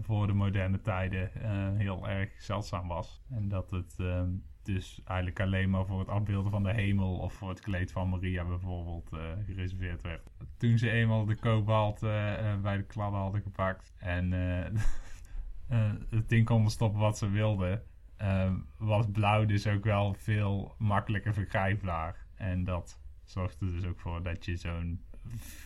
voor 0.00 0.26
de 0.26 0.32
moderne 0.32 0.80
tijden 0.80 1.30
heel 1.76 2.08
erg 2.08 2.42
zeldzaam 2.42 2.88
was. 2.88 3.22
En 3.30 3.48
dat 3.48 3.70
het 3.70 3.94
ehm, 3.98 4.30
dus 4.66 5.00
eigenlijk 5.04 5.40
alleen 5.40 5.70
maar 5.70 5.87
voor 5.87 5.99
het 5.99 6.08
afbeelden 6.08 6.50
van 6.50 6.62
de 6.62 6.73
hemel 6.73 7.16
of 7.16 7.35
voor 7.35 7.49
het 7.49 7.61
kleed 7.61 7.92
van 7.92 8.08
Maria 8.08 8.44
bijvoorbeeld 8.44 9.12
eh, 9.12 9.20
gereserveerd 9.46 10.02
werd. 10.02 10.30
Toen 10.56 10.78
ze 10.78 10.90
eenmaal 10.90 11.25
de 11.25 11.37
kobalt 11.37 12.02
eh, 12.02 12.61
bij 12.61 12.76
de 12.76 12.82
kladden 12.82 13.20
hadden 13.20 13.42
gepakt 13.42 13.94
en 13.99 14.30
het 16.11 16.32
in 16.32 16.44
konden 16.44 16.70
stoppen 16.70 17.00
wat 17.00 17.18
ze 17.18 17.30
wilden, 17.30 17.82
was 18.78 19.06
blauw 19.12 19.44
dus 19.44 19.66
ook 19.66 19.85
wel 19.85 20.14
veel 20.14 20.75
makkelijker 20.78 21.35
vergrijpbaar. 21.35 22.26
En 22.35 22.64
dat 22.64 23.00
zorgt 23.25 23.61
er 23.61 23.73
dus 23.73 23.85
ook 23.85 24.00
voor 24.00 24.23
dat 24.23 24.44
je 24.44 24.56
zo'n 24.56 25.04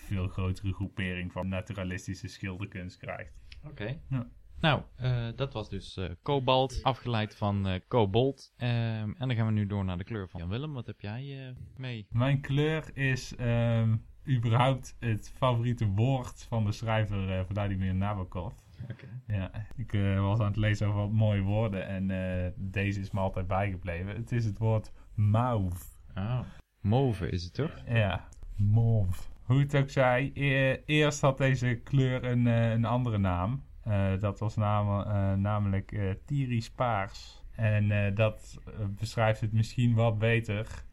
veel 0.06 0.28
grotere 0.28 0.72
groepering 0.72 1.32
van 1.32 1.48
naturalistische 1.48 2.28
schilderkunst 2.28 2.98
krijgt. 2.98 3.32
Oké. 3.64 4.00
Ja. 4.08 4.28
Nou, 4.60 4.82
eh, 4.96 5.26
dat 5.36 5.52
was 5.52 5.68
dus 5.68 5.96
eh 5.96 6.10
kobalt, 6.22 6.82
afgeleid 6.82 7.36
van 7.36 7.66
eh 7.66 7.80
kobold. 7.88 8.52
Ehm, 8.56 9.12
en 9.18 9.28
dan 9.28 9.34
gaan 9.34 9.46
we 9.46 9.52
nu 9.52 9.66
door 9.66 9.84
naar 9.84 9.98
de 9.98 10.04
kleur 10.04 10.28
van 10.28 10.40
Jan 10.40 10.48
Willem. 10.48 10.72
Wat 10.72 10.86
heb 10.86 11.00
jij 11.00 11.54
mee? 11.76 12.06
Mijn 12.10 12.40
kleur 12.40 12.96
is 12.96 13.36
ehm, 13.36 13.96
überhaupt 14.28 14.96
het 14.98 15.32
favoriete 15.36 15.86
woord 15.86 16.42
van 16.42 16.64
de 16.64 16.72
schrijver 16.72 17.28
uh, 17.28 17.40
Vladimir 17.48 17.94
Nabokov. 17.94 18.52
Oké. 18.90 19.06
Ja, 19.26 19.50
ik 19.76 19.92
was 20.18 20.38
aan 20.38 20.46
het 20.46 20.56
lezen 20.56 20.86
over 20.86 21.00
wat 21.00 21.12
mooie 21.12 21.42
woorden 21.42 21.86
en 21.86 22.54
deze 22.56 23.00
is 23.00 23.10
me 23.10 23.20
altijd 23.20 23.46
bijgebleven. 23.46 24.16
Het 24.16 24.32
is 24.32 24.44
het 24.44 24.58
woord 24.58 24.92
mauve. 25.14 25.84
Oh. 26.14 26.40
Mauve 26.80 27.28
is 27.28 27.44
het 27.44 27.54
toch? 27.54 27.74
Ja, 27.86 28.28
mauve. 28.56 29.22
Hoe 29.42 29.60
het 29.60 29.76
ook 29.76 29.90
zij, 29.90 30.30
e- 30.34 30.82
eerst 30.86 31.20
had 31.20 31.38
deze 31.38 31.80
kleur 31.84 32.24
een, 32.24 32.46
een 32.46 32.84
andere 32.84 33.18
naam. 33.18 33.62
Eh, 33.90 34.20
dat 34.20 34.38
was 34.38 34.56
eh, 34.56 35.32
namelijk 35.34 35.92
eh 35.92 36.10
Tyrisch 36.24 36.70
paars. 36.70 37.42
En 37.50 37.90
eh, 37.90 38.14
dat 38.14 38.58
eh, 38.66 38.86
beschrijft 38.88 39.40
het 39.40 39.52
misschien 39.52 39.94
wat 39.94 40.18
beter. 40.18 40.84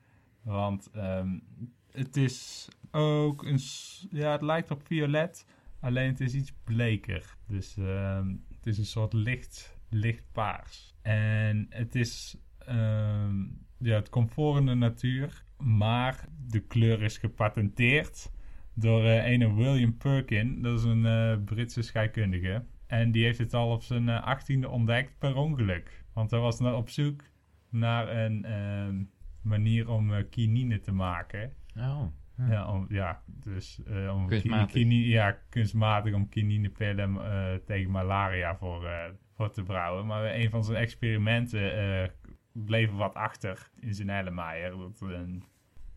Want 0.42 0.90
ehm, 0.92 1.40
het 1.92 2.18
is 2.18 2.70
ook 2.92 3.44
een... 3.46 3.60
Ja, 4.10 4.32
het 4.32 4.42
lijkt 4.42 4.72
op 4.72 4.82
violet. 4.86 5.46
Alleen 5.80 6.08
het 6.08 6.20
is 6.20 6.34
iets 6.34 6.54
bleker. 6.64 7.38
Dus 7.48 7.78
ehm, 7.78 8.36
het 8.50 8.66
is 8.66 8.78
een 8.78 8.86
soort 8.86 9.14
licht, 9.14 9.78
licht 9.90 10.24
paars. 10.32 10.96
En 11.02 11.66
het 11.70 11.96
is... 11.96 12.38
ehm, 12.58 13.42
ja, 13.78 13.96
het 13.96 14.10
komt 14.10 14.34
voor 14.34 14.58
in 14.58 14.66
de 14.66 14.74
natuur. 14.76 15.46
Maar 15.58 16.28
de 16.48 16.60
kleur 16.60 17.04
is 17.04 17.18
gepatenteerd 17.18 18.32
door 18.74 19.04
eh 19.04 19.26
ene 19.26 19.54
William 19.54 19.98
Perkin. 19.98 20.62
Dat 20.62 20.80
is 20.80 20.86
een 20.86 21.06
eh, 21.06 21.38
Britse 21.46 21.82
scheikundige. 21.82 22.64
En 22.88 23.12
die 23.12 23.24
heeft 23.24 23.38
het 23.38 23.54
al 23.54 23.72
op 23.72 23.84
zijn 23.84 24.10
eh, 24.10 24.24
achttiende 24.24 24.70
ontdekt 24.70 25.18
per 25.20 25.36
ongeluk. 25.36 26.06
Want 26.14 26.32
hij 26.32 26.40
was 26.40 26.60
nou 26.60 26.76
op 26.76 26.90
zoek 26.90 27.24
naar 27.70 28.16
een 28.18 28.46
ehm, 28.46 29.04
manier 29.42 29.90
om 29.90 30.14
eh, 30.14 30.24
quinine 30.30 30.80
te 30.80 30.92
maken. 30.92 31.54
Oh. 31.78 32.02
Ja, 32.50 32.72
om, 32.72 32.86
ja 32.90 33.22
dus 33.26 33.84
eh, 33.84 34.16
om 34.16 34.28
Kunstmatig. 34.28 34.66
ki- 34.74 34.80
kini- 34.80 35.10
ja, 35.10 35.32
kunstmatig 35.50 36.14
om 36.14 36.30
kininepillen 36.30 37.20
tegen 37.66 37.92
malaria 37.92 38.56
voor, 38.58 38.90
voor 39.36 39.52
te 39.52 39.64
brouwen. 39.64 40.06
Maar 40.06 40.36
een 40.36 40.50
van 40.50 40.64
zijn 40.64 40.78
experimenten 40.78 42.12
bleef 42.52 42.92
wat 42.92 43.14
achter 43.14 43.70
in 43.80 43.94
zijn 43.94 44.10
hellemeier. 44.10 44.78
Dat 44.78 45.02
een, 45.02 45.44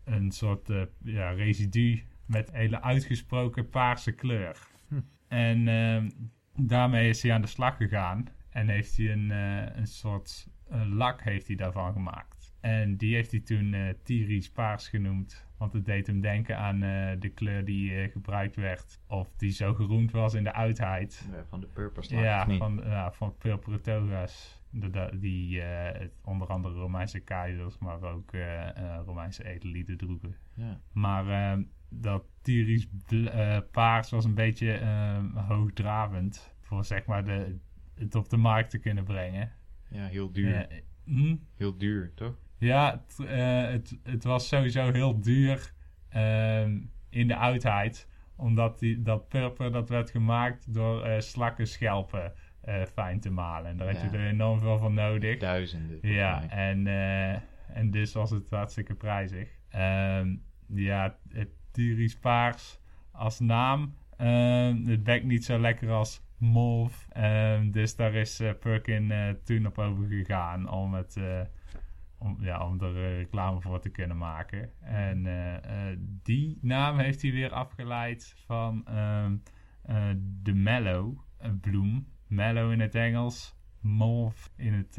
een 0.03 0.31
soort 0.31 0.71
ja, 1.03 1.29
residu 1.29 2.03
met 2.25 2.51
hele 2.51 2.81
uitgesproken 2.81 3.69
paarse 3.69 4.11
kleur. 4.11 4.57
Hm. 4.87 4.99
En 5.27 5.67
ehm, 5.67 6.09
daarmee 6.55 7.09
is 7.09 7.21
hij 7.23 7.33
aan 7.33 7.41
de 7.41 7.47
slag 7.47 7.77
gegaan 7.77 8.25
en 8.49 8.67
heeft 8.67 8.97
hij 8.97 9.11
een, 9.11 9.31
eh, 9.31 9.75
een 9.75 9.87
soort 9.87 10.47
eh, 10.69 10.81
lak 10.85 11.21
heeft 11.21 11.47
hij 11.47 11.55
daarvan 11.55 11.93
gemaakt. 11.93 12.53
En 12.59 12.97
die 12.97 13.15
heeft 13.15 13.31
hij 13.31 13.39
toen 13.39 13.73
eh 13.73 13.93
Tyrisch 14.03 14.51
paars 14.51 14.87
genoemd. 14.87 15.49
Want 15.57 15.73
het 15.73 15.85
deed 15.85 16.07
hem 16.07 16.21
denken 16.21 16.57
aan 16.57 16.83
eh, 16.83 17.19
de 17.19 17.29
kleur 17.29 17.65
die 17.65 18.09
gebruikt 18.09 18.55
werd. 18.55 18.99
Of 19.07 19.35
die 19.37 19.51
zo 19.51 19.73
geroemd 19.73 20.11
was 20.11 20.33
in 20.33 20.43
de 20.43 20.53
oudheid. 20.53 21.27
Ja, 21.31 21.43
Van 21.49 21.59
de 21.59 21.67
purperslag, 21.67 22.21
Ja, 22.21 22.47
van, 22.57 22.81
ja, 22.83 23.11
van 23.11 23.37
purperen 23.37 23.81
toga's. 23.81 24.59
Die 25.19 25.61
onder 26.23 26.47
andere 26.47 26.79
Romeinse 26.79 27.19
keizer, 27.19 27.73
maar 27.79 28.01
ook 28.01 28.31
Romeinse 29.05 29.45
edelieden 29.45 29.97
droegen. 29.97 30.35
Ja. 30.53 30.79
Maar 30.91 31.27
eh, 31.27 31.63
dat 31.93 32.23
Tyrisch 32.41 32.87
eh, 33.09 33.57
paars 33.71 34.09
was 34.09 34.25
een 34.25 34.33
beetje 34.33 34.73
eh, 34.73 35.47
hoogdravend. 35.47 36.53
Voor 36.59 36.85
zeg 36.85 37.05
maar 37.05 37.23
de, 37.23 37.57
het 37.95 38.15
op 38.15 38.29
de 38.29 38.37
markt 38.37 38.69
te 38.69 38.77
kunnen 38.77 39.03
brengen. 39.03 39.51
ja, 39.89 40.05
heel 40.05 40.31
duur. 40.31 40.55
Eh, 40.55 40.77
hm? 41.05 41.35
Heel 41.57 41.77
duur, 41.77 42.11
toch? 42.15 42.35
Ja, 42.57 43.03
het, 43.17 43.27
het, 43.71 43.97
het 44.03 44.23
was 44.23 44.47
sowieso 44.47 44.91
heel 44.91 45.19
duur 45.19 45.73
ehm, 46.09 46.79
in 47.09 47.27
de 47.27 47.35
oudheid. 47.35 48.09
Omdat 48.35 48.79
die, 48.79 49.01
dat 49.01 49.27
purper 49.27 49.71
dat 49.71 49.89
werd 49.89 50.09
gemaakt 50.09 50.73
door 50.73 51.21
slakkenschelpen 51.21 52.33
eh, 52.61 52.83
fijn 52.85 53.19
te 53.19 53.29
malen. 53.29 53.69
En 53.71 53.77
daar 53.77 53.87
had 53.87 54.01
je 54.01 54.07
Ja. 54.07 54.13
er 54.13 54.27
enorm 54.27 54.59
veel 54.59 54.77
van 54.77 54.93
nodig. 54.93 55.39
Duizenden. 55.39 55.99
Ja, 56.01 56.49
en, 56.49 56.87
en 57.73 57.91
dus 57.91 58.13
was 58.13 58.29
het 58.29 58.49
hartstikke 58.49 58.95
prijzig. 58.95 59.49
Ehm, 59.69 60.35
ja, 60.67 61.17
het 61.29 61.49
Tyrisch 61.71 62.15
paars 62.19 62.79
als 63.11 63.39
naam. 63.39 63.93
ehm, 64.17 64.85
het 64.85 65.03
bekt 65.03 65.25
niet 65.25 65.45
zo 65.45 65.59
lekker 65.59 65.89
als 65.89 66.21
mauve. 66.37 67.11
Ehm, 67.13 67.71
dus 67.71 67.95
daar 67.95 68.13
is 68.13 68.39
eh, 68.39 68.51
Perkin 68.59 69.11
eh, 69.11 69.29
toen 69.43 69.65
op 69.65 69.77
over 69.77 70.07
gegaan 70.07 70.69
om, 70.69 70.93
het, 70.93 71.17
eh, 71.17 71.41
om, 72.17 72.37
ja, 72.39 72.67
om 72.67 72.81
er 72.81 73.17
reclame 73.17 73.61
voor 73.61 73.79
te 73.79 73.89
kunnen 73.89 74.17
maken. 74.17 74.71
En 74.79 75.27
die 76.23 76.57
naam 76.61 76.97
heeft 76.97 77.21
hij 77.21 77.31
weer 77.31 77.51
afgeleid 77.51 78.33
van 78.45 78.87
ehm, 78.87 79.35
eh, 79.81 80.09
de 80.43 80.53
mallow 80.53 81.19
een 81.37 81.59
bloem. 81.59 82.07
Mallow 82.27 82.71
in 82.71 82.79
het 82.79 82.95
Engels, 82.95 83.55
mauve 83.79 84.49
in 84.55 84.73
het, 84.73 84.97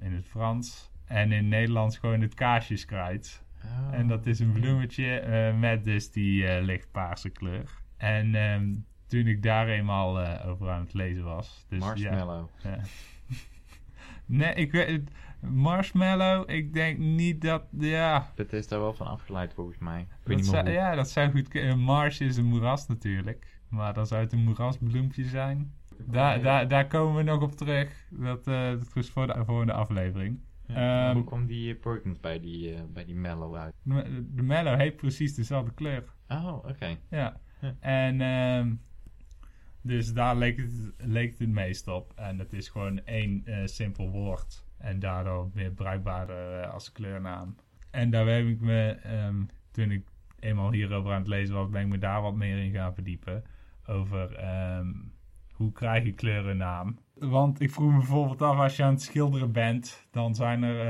in 0.00 0.12
het 0.12 0.28
Frans. 0.28 0.90
En 1.04 1.32
in 1.32 1.48
Nederlands 1.48 1.98
gewoon 1.98 2.20
het 2.20 2.34
kaarsjeskruid. 2.34 3.44
Oh. 3.64 3.94
En 3.94 4.06
dat 4.06 4.26
is 4.26 4.38
een 4.38 4.52
bloemetje 4.52 5.18
eh, 5.18 5.58
met 5.58 5.84
dus 5.84 6.10
die 6.10 6.46
eh, 6.46 6.64
lichtpaarse 6.64 7.28
kleur. 7.28 7.82
En 7.96 8.34
ehm, 8.34 8.74
toen 9.06 9.26
ik 9.26 9.42
daar 9.42 9.68
eenmaal 9.68 10.20
eh, 10.20 10.48
over 10.48 10.70
aan 10.70 10.80
het 10.80 10.94
lezen 10.94 11.24
was. 11.24 11.66
Dus, 11.68 11.78
Marshmallow. 11.78 12.48
Ja, 12.62 12.70
ja. 12.70 12.80
nee, 14.26 14.54
ik 14.54 14.72
weet 14.72 14.88
het. 14.88 15.10
Marshmallow, 15.40 16.50
ik 16.50 16.72
denk 16.72 16.98
niet 16.98 17.40
dat. 17.40 17.62
Ja, 17.78 18.32
Dat 18.34 18.52
is 18.52 18.68
daar 18.68 18.80
wel 18.80 18.94
van 18.94 19.06
afgeleid 19.06 19.54
volgens 19.54 19.78
mij. 19.78 20.00
Ik 20.00 20.06
weet 20.08 20.18
dat 20.24 20.36
niet 20.36 20.36
meer 20.36 20.54
zou, 20.54 20.64
hoe. 20.64 20.74
ja 20.74 20.94
dat 20.94 21.10
zou 21.10 21.30
goed 21.30 21.48
kunnen. 21.48 21.78
Marsh 21.78 22.20
is 22.20 22.36
een 22.36 22.44
moeras 22.44 22.86
natuurlijk. 22.86 23.60
Maar 23.68 23.94
dan 23.94 24.06
zou 24.06 24.20
het 24.20 24.32
een 24.32 24.44
moerasbloempje 24.44 25.24
zijn. 25.24 25.72
Daar, 25.98 26.42
daar, 26.42 26.68
daar 26.68 26.86
komen 26.86 27.16
we 27.16 27.22
nog 27.22 27.42
op 27.42 27.56
terug. 27.56 28.06
Dat, 28.10 28.46
eh, 28.46 28.70
dat 28.70 28.90
is 28.94 29.10
voor 29.10 29.26
de 29.26 29.44
volgende 29.44 29.72
aflevering. 29.72 30.40
Ja, 30.66 30.74
maar 30.74 31.06
Ehm, 31.06 31.14
hoe 31.14 31.24
kwam 31.24 31.46
die 31.46 31.74
eh, 31.74 31.80
Perkins 31.80 32.20
bij 32.20 32.40
die, 32.40 32.74
eh, 32.74 32.80
bij 32.92 33.04
die 33.04 33.14
Mellow 33.14 33.54
uit? 33.56 33.74
De, 33.82 34.26
de 34.34 34.42
Mellow 34.42 34.76
heeft 34.76 34.96
precies 34.96 35.34
dezelfde 35.34 35.74
kleur. 35.74 36.04
Oh, 36.28 36.54
oké. 36.54 36.98
Ja. 37.10 37.40
Ja. 37.60 37.76
En 37.80 38.20
ehm, 38.20 38.74
dus 39.80 40.12
daar 40.12 40.36
leek 40.36 40.56
het, 40.56 40.92
leek 40.98 41.30
het 41.30 41.38
het 41.38 41.48
meest 41.48 41.88
op. 41.88 42.12
En 42.16 42.38
het 42.38 42.52
is 42.52 42.68
gewoon 42.68 43.04
één 43.04 43.42
eh, 43.44 43.66
simpel 43.66 44.10
woord. 44.10 44.64
En 44.78 44.98
daardoor 44.98 45.50
meer 45.54 45.70
bruikbaarder 45.70 46.66
als 46.66 46.92
kleurnaam. 46.92 47.56
En 47.90 48.10
daar 48.10 48.26
heb 48.26 48.46
ik 48.46 48.60
me, 48.60 48.88
ehm, 49.02 49.44
toen 49.70 49.90
ik 49.90 50.06
eenmaal 50.38 50.72
hierover 50.72 51.12
aan 51.12 51.18
het 51.18 51.28
lezen 51.28 51.54
was, 51.54 51.68
ben 51.68 51.82
ik 51.82 51.88
me 51.88 51.98
daar 51.98 52.22
wat 52.22 52.34
meer 52.34 52.58
in 52.58 52.72
gaan 52.72 52.94
verdiepen. 52.94 53.44
Over 53.86 54.38
hoe 55.52 55.72
krijg 55.72 56.04
je 56.04 56.12
kleurennaam. 56.12 56.98
Want 57.14 57.60
ik 57.60 57.70
vroeg 57.70 57.90
me 57.90 57.96
bijvoorbeeld 57.98 58.42
af, 58.42 58.56
als 58.58 58.76
je 58.76 58.82
aan 58.82 58.92
het 58.92 59.02
schilderen 59.02 59.52
bent, 59.52 60.06
dan 60.10 60.34
zijn 60.34 60.62
er 60.62 60.80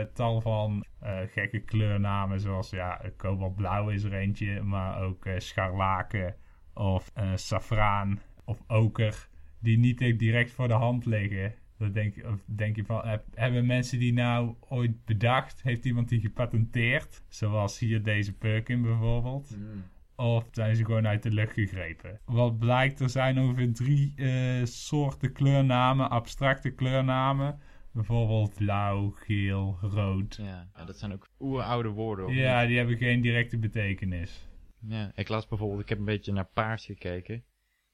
eh, 0.00 0.06
tal 0.14 0.40
van 0.40 0.84
eh, 1.00 1.18
gekke 1.26 1.60
kleurnamen. 1.60 2.40
Zoals 2.40 2.70
ja, 2.70 3.00
kobaltblauw 3.16 3.88
is 3.88 4.02
er 4.04 4.12
eentje, 4.14 4.62
maar 4.62 5.02
ook 5.02 5.26
eh, 5.26 5.38
scharlaken 5.38 6.34
of 6.74 7.12
safraan 7.34 8.20
of 8.44 8.62
oker. 8.66 9.28
Die 9.60 9.78
niet 9.78 10.00
echt 10.00 10.18
direct 10.18 10.50
voor 10.50 10.68
de 10.68 10.74
hand 10.74 11.06
liggen. 11.06 11.54
Dan 11.78 11.92
denk, 11.92 12.14
je- 12.14 12.28
of 12.28 12.42
denk 12.46 12.76
je 12.76 12.84
van, 12.84 13.06
heb- 13.08 13.24
hebben 13.34 13.66
mensen 13.66 13.98
die 13.98 14.12
nou 14.12 14.54
ooit 14.68 15.04
bedacht? 15.04 15.62
Heeft 15.62 15.84
iemand 15.84 16.08
die 16.08 16.20
gepatenteerd? 16.20 17.22
Zoals 17.28 17.78
hier 17.78 18.02
deze 18.02 18.32
Perkin 18.36 18.82
bijvoorbeeld. 18.82 19.56
Mm. 19.58 19.82
Of 20.16 20.44
zijn 20.50 20.76
ze 20.76 20.84
gewoon 20.84 21.06
uit 21.06 21.22
de 21.22 21.30
lucht 21.30 21.52
gegrepen? 21.52 22.20
Wat 22.24 22.58
blijkt, 22.58 23.00
er 23.00 23.10
zijn 23.10 23.38
ongeveer 23.38 23.72
drie 23.72 24.12
eh, 24.16 24.64
soorten 24.64 25.32
kleurnamen, 25.32 26.10
abstracte 26.10 26.70
kleurnamen. 26.70 27.60
Bijvoorbeeld 27.92 28.54
blauw, 28.54 29.10
geel, 29.10 29.78
rood. 29.80 30.36
Ja. 30.42 30.68
ja, 30.74 30.84
dat 30.84 30.98
zijn 30.98 31.12
ook 31.12 31.28
oeroude 31.40 31.88
woorden. 31.88 32.26
of 32.26 32.32
Ja, 32.32 32.58
niet? 32.60 32.68
die 32.68 32.76
hebben 32.78 32.96
geen 32.96 33.20
directe 33.20 33.58
betekenis. 33.58 34.48
ja. 34.88 35.10
Ik 35.14 35.28
las 35.28 35.46
bijvoorbeeld, 35.48 35.80
ik 35.82 35.88
heb 35.88 35.98
een 35.98 36.04
beetje 36.04 36.32
naar 36.32 36.48
paars 36.54 36.84
gekeken. 36.84 37.44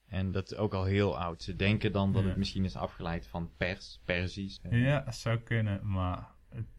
En 0.07 0.33
dat 0.33 0.51
is 0.51 0.57
ook 0.59 0.75
al 0.75 0.85
heel 0.85 1.19
oud. 1.19 1.43
Ze 1.43 1.57
denken 1.57 1.93
dan 1.93 2.13
dat 2.13 2.23
Ja. 2.23 2.29
het 2.29 2.37
misschien 2.39 2.65
is 2.65 2.77
afgeleid 2.77 3.27
van 3.27 3.51
pers, 3.57 4.01
persisch. 4.05 4.61
Ja, 4.71 5.11
zou 5.13 5.39
kunnen, 5.39 5.81
maar 5.93 6.27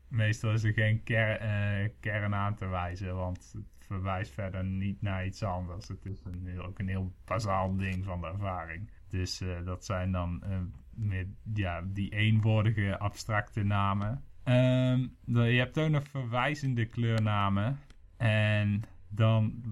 meestal 0.09 0.51
is 0.51 0.63
er 0.63 0.73
geen 0.73 1.03
ker, 1.03 1.35
eh, 1.39 1.89
kern 1.99 2.35
aan 2.35 2.55
te 2.55 2.67
wijzen, 2.67 3.15
want 3.15 3.51
het 3.53 3.85
verwijst 3.85 4.33
verder 4.33 4.63
niet 4.65 5.01
naar 5.01 5.25
iets 5.25 5.43
anders. 5.43 5.87
Het 5.87 6.05
is 6.05 6.23
een, 6.23 6.45
heel- 6.47 6.63
ook 6.65 6.79
een 6.79 6.87
heel 6.87 7.13
bazaal 7.25 7.75
ding 7.75 8.05
van 8.05 8.21
de 8.21 8.27
ervaring. 8.27 8.89
Dus 9.07 9.41
eh, 9.41 9.65
dat 9.65 9.85
zijn 9.85 10.11
dan 10.11 10.43
eh, 10.43 10.57
meer 10.95 11.27
ja, 11.53 11.81
die 11.85 12.09
eenwoordige 12.11 12.97
abstracte 12.99 13.63
namen. 13.63 14.23
Ehm, 14.43 15.07
dan- 15.25 15.49
je 15.51 15.59
hebt 15.59 15.79
ook 15.79 15.89
nog 15.89 16.07
verwijzende 16.07 16.85
kleurnamen. 16.85 17.79
En 18.17 18.81
dan 19.09 19.63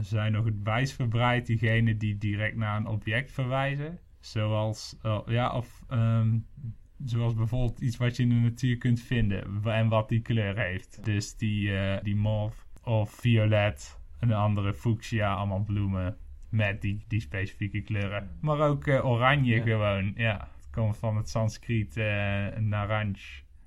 zijn 0.00 0.32
nog 0.32 0.44
het 0.44 0.62
wijsverbreid 0.62 1.46
diegenen 1.46 1.98
die 1.98 2.18
direct 2.18 2.56
naar 2.56 2.76
een 2.76 2.86
object 2.86 3.32
verwijzen. 3.32 3.98
Zoals, 4.20 4.96
eh, 5.02 5.20
ja, 5.26 5.52
of 5.56 5.82
ehm, 5.88 6.38
zoals 7.04 7.34
bijvoorbeeld 7.34 7.80
iets 7.80 7.96
wat 7.96 8.16
je 8.16 8.22
in 8.22 8.28
de 8.28 8.34
natuur 8.34 8.76
kunt 8.78 9.00
vinden 9.00 9.62
en 9.64 9.88
wat 9.88 10.08
die 10.08 10.20
kleur 10.20 10.58
heeft. 10.58 11.04
Dus 11.04 11.36
die, 11.36 11.76
eh, 11.78 12.02
die 12.02 12.16
mauve 12.16 12.62
of 12.84 13.10
violet, 13.10 13.98
een 14.18 14.32
andere 14.32 14.74
fuchsia, 14.74 15.34
allemaal 15.34 15.64
bloemen. 15.64 16.16
met 16.48 16.80
die, 16.80 17.04
die 17.08 17.20
specifieke 17.20 17.80
kleuren. 17.80 18.30
Maar 18.40 18.60
ook 18.60 18.86
eh, 18.86 19.04
oranje 19.06 19.54
Ja. 19.54 19.62
gewoon, 19.62 20.12
ja. 20.16 20.48
Het 20.56 20.70
komt 20.70 20.96
van 20.96 21.16
het 21.16 21.28
Sanskriet 21.28 21.96
uh, 21.96 22.04
naranj. 22.58 23.16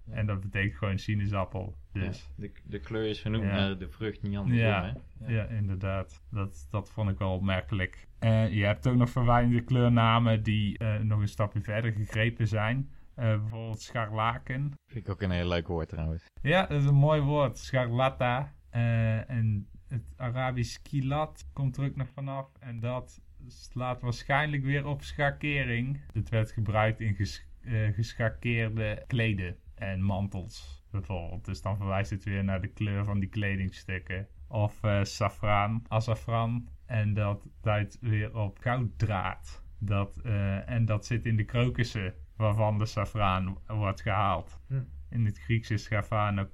Ja. 0.06 0.14
En 0.16 0.26
dat 0.26 0.42
betekent 0.42 0.76
gewoon 0.78 0.98
sinaasappel. 1.00 1.76
Dus 1.94 2.30
Ja, 2.38 2.42
de, 2.44 2.52
de 2.64 2.80
kleur 2.80 3.10
is 3.10 3.22
genoemd 3.22 3.44
Ja. 3.44 3.50
naar 3.56 3.78
de 3.78 3.90
vrucht, 3.90 4.22
niet 4.24 4.38
andersom. 4.38 4.66
Ja. 4.68 4.94
Hè? 5.24 5.34
ja, 5.36 5.46
inderdaad. 5.46 6.22
Dat, 6.32 6.68
dat 6.72 6.92
vond 6.92 7.10
ik 7.10 7.18
wel 7.18 7.34
opmerkelijk. 7.34 8.08
Je 8.50 8.64
hebt 8.66 8.88
ook 8.88 8.96
nog 8.96 9.10
verwijzende 9.10 9.62
kleurnamen 9.62 10.44
die 10.44 10.84
nog 11.04 11.20
een 11.22 11.28
stapje 11.28 11.62
verder 11.62 11.92
gegrepen 11.92 12.48
zijn. 12.48 12.90
Eh, 13.16 13.40
bijvoorbeeld 13.40 13.82
scharlaken. 13.82 14.72
Vind 14.86 15.06
ik 15.06 15.12
ook 15.12 15.22
een 15.22 15.32
heel 15.32 15.48
leuk 15.48 15.68
woord 15.68 15.90
trouwens. 15.90 16.26
Ja, 16.42 16.66
dat 16.66 16.82
is 16.82 16.88
een 16.88 16.96
mooi 16.96 17.22
woord. 17.22 17.58
Scharlata. 17.58 18.54
Eh, 18.70 19.30
en 19.30 19.68
het 19.88 20.14
Arabisch 20.16 20.82
kilat 20.82 21.50
komt 21.54 21.78
er 21.78 21.86
ook 21.86 21.96
nog 21.96 22.08
vanaf. 22.14 22.48
En 22.60 22.80
dat 22.80 23.22
slaat 23.48 24.02
waarschijnlijk 24.02 24.64
weer 24.64 24.86
op 24.86 25.02
schakering. 25.02 26.02
Het 26.14 26.30
werd 26.30 26.52
gebruikt 26.52 27.00
in 27.00 27.16
ges 27.16 27.46
eh, 27.62 27.94
geschakeerde 27.94 29.04
kleden 29.08 29.58
en 29.76 30.02
mantels 30.02 30.84
bijvoorbeeld. 30.92 31.46
Dus 31.46 31.62
dan 31.62 31.78
verwijst 31.78 32.10
het 32.10 32.24
weer 32.24 32.44
naar 32.44 32.62
de 32.62 32.68
kleur 32.68 33.06
van 33.06 33.20
die 33.20 33.30
kledingstukken. 33.30 34.28
Of 34.48 34.84
eh 34.84 35.04
safraan, 35.04 35.84
azafran. 35.88 36.68
En 36.86 37.14
dat 37.14 37.48
duidt 37.62 37.98
weer 38.02 38.38
op 38.38 38.58
gouddraad. 38.60 39.64
Dat, 39.80 40.18
en 40.66 40.86
dat 40.86 41.06
zit 41.06 41.26
in 41.26 41.36
de 41.36 41.44
krokussen 41.44 42.14
waarvan 42.44 42.78
de 42.78 42.86
safraan 42.86 43.58
wordt 43.68 44.02
gehaald. 44.02 44.60
Hm. 44.68 44.82
In 45.10 45.26
het 45.26 45.40
Grieks 45.40 45.72
is 45.72 45.84
schafano 45.84 46.46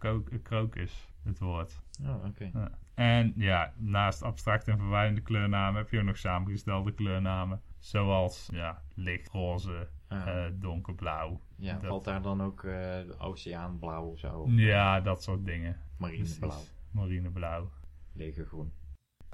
krokus 0.43 1.07
het 1.23 1.39
woord. 1.39 1.81
Oh, 2.03 2.25
oké. 2.25 2.49
Ja. 2.53 2.71
En 2.93 3.33
ja, 3.35 3.73
naast 3.77 4.21
abstracte 4.23 4.71
en 4.71 4.77
verwijzende 4.77 5.21
kleurnamen 5.21 5.81
heb 5.81 5.89
je 5.89 5.97
ook 5.99 6.03
nog 6.05 6.17
samengestelde 6.17 6.93
kleurnamen. 6.93 7.61
Zoals 7.77 8.49
ja, 8.53 8.81
lichtroze, 8.95 9.89
Ah, 10.07 10.45
eh, 10.45 10.51
donkerblauw. 10.53 11.41
ja, 11.55 11.73
dat- 11.73 11.89
valt 11.89 12.03
daar 12.05 12.21
dan 12.21 12.41
ook 12.41 12.61
de 12.61 13.15
oceaanblauw 13.17 14.05
of 14.05 14.19
zo? 14.19 14.45
Ja, 14.49 14.99
dat 15.01 15.23
soort 15.23 15.45
dingen. 15.45 15.77
Marineblauw. 15.97 16.61
Marineblauw. 16.91 17.69
legergroen. 18.13 18.71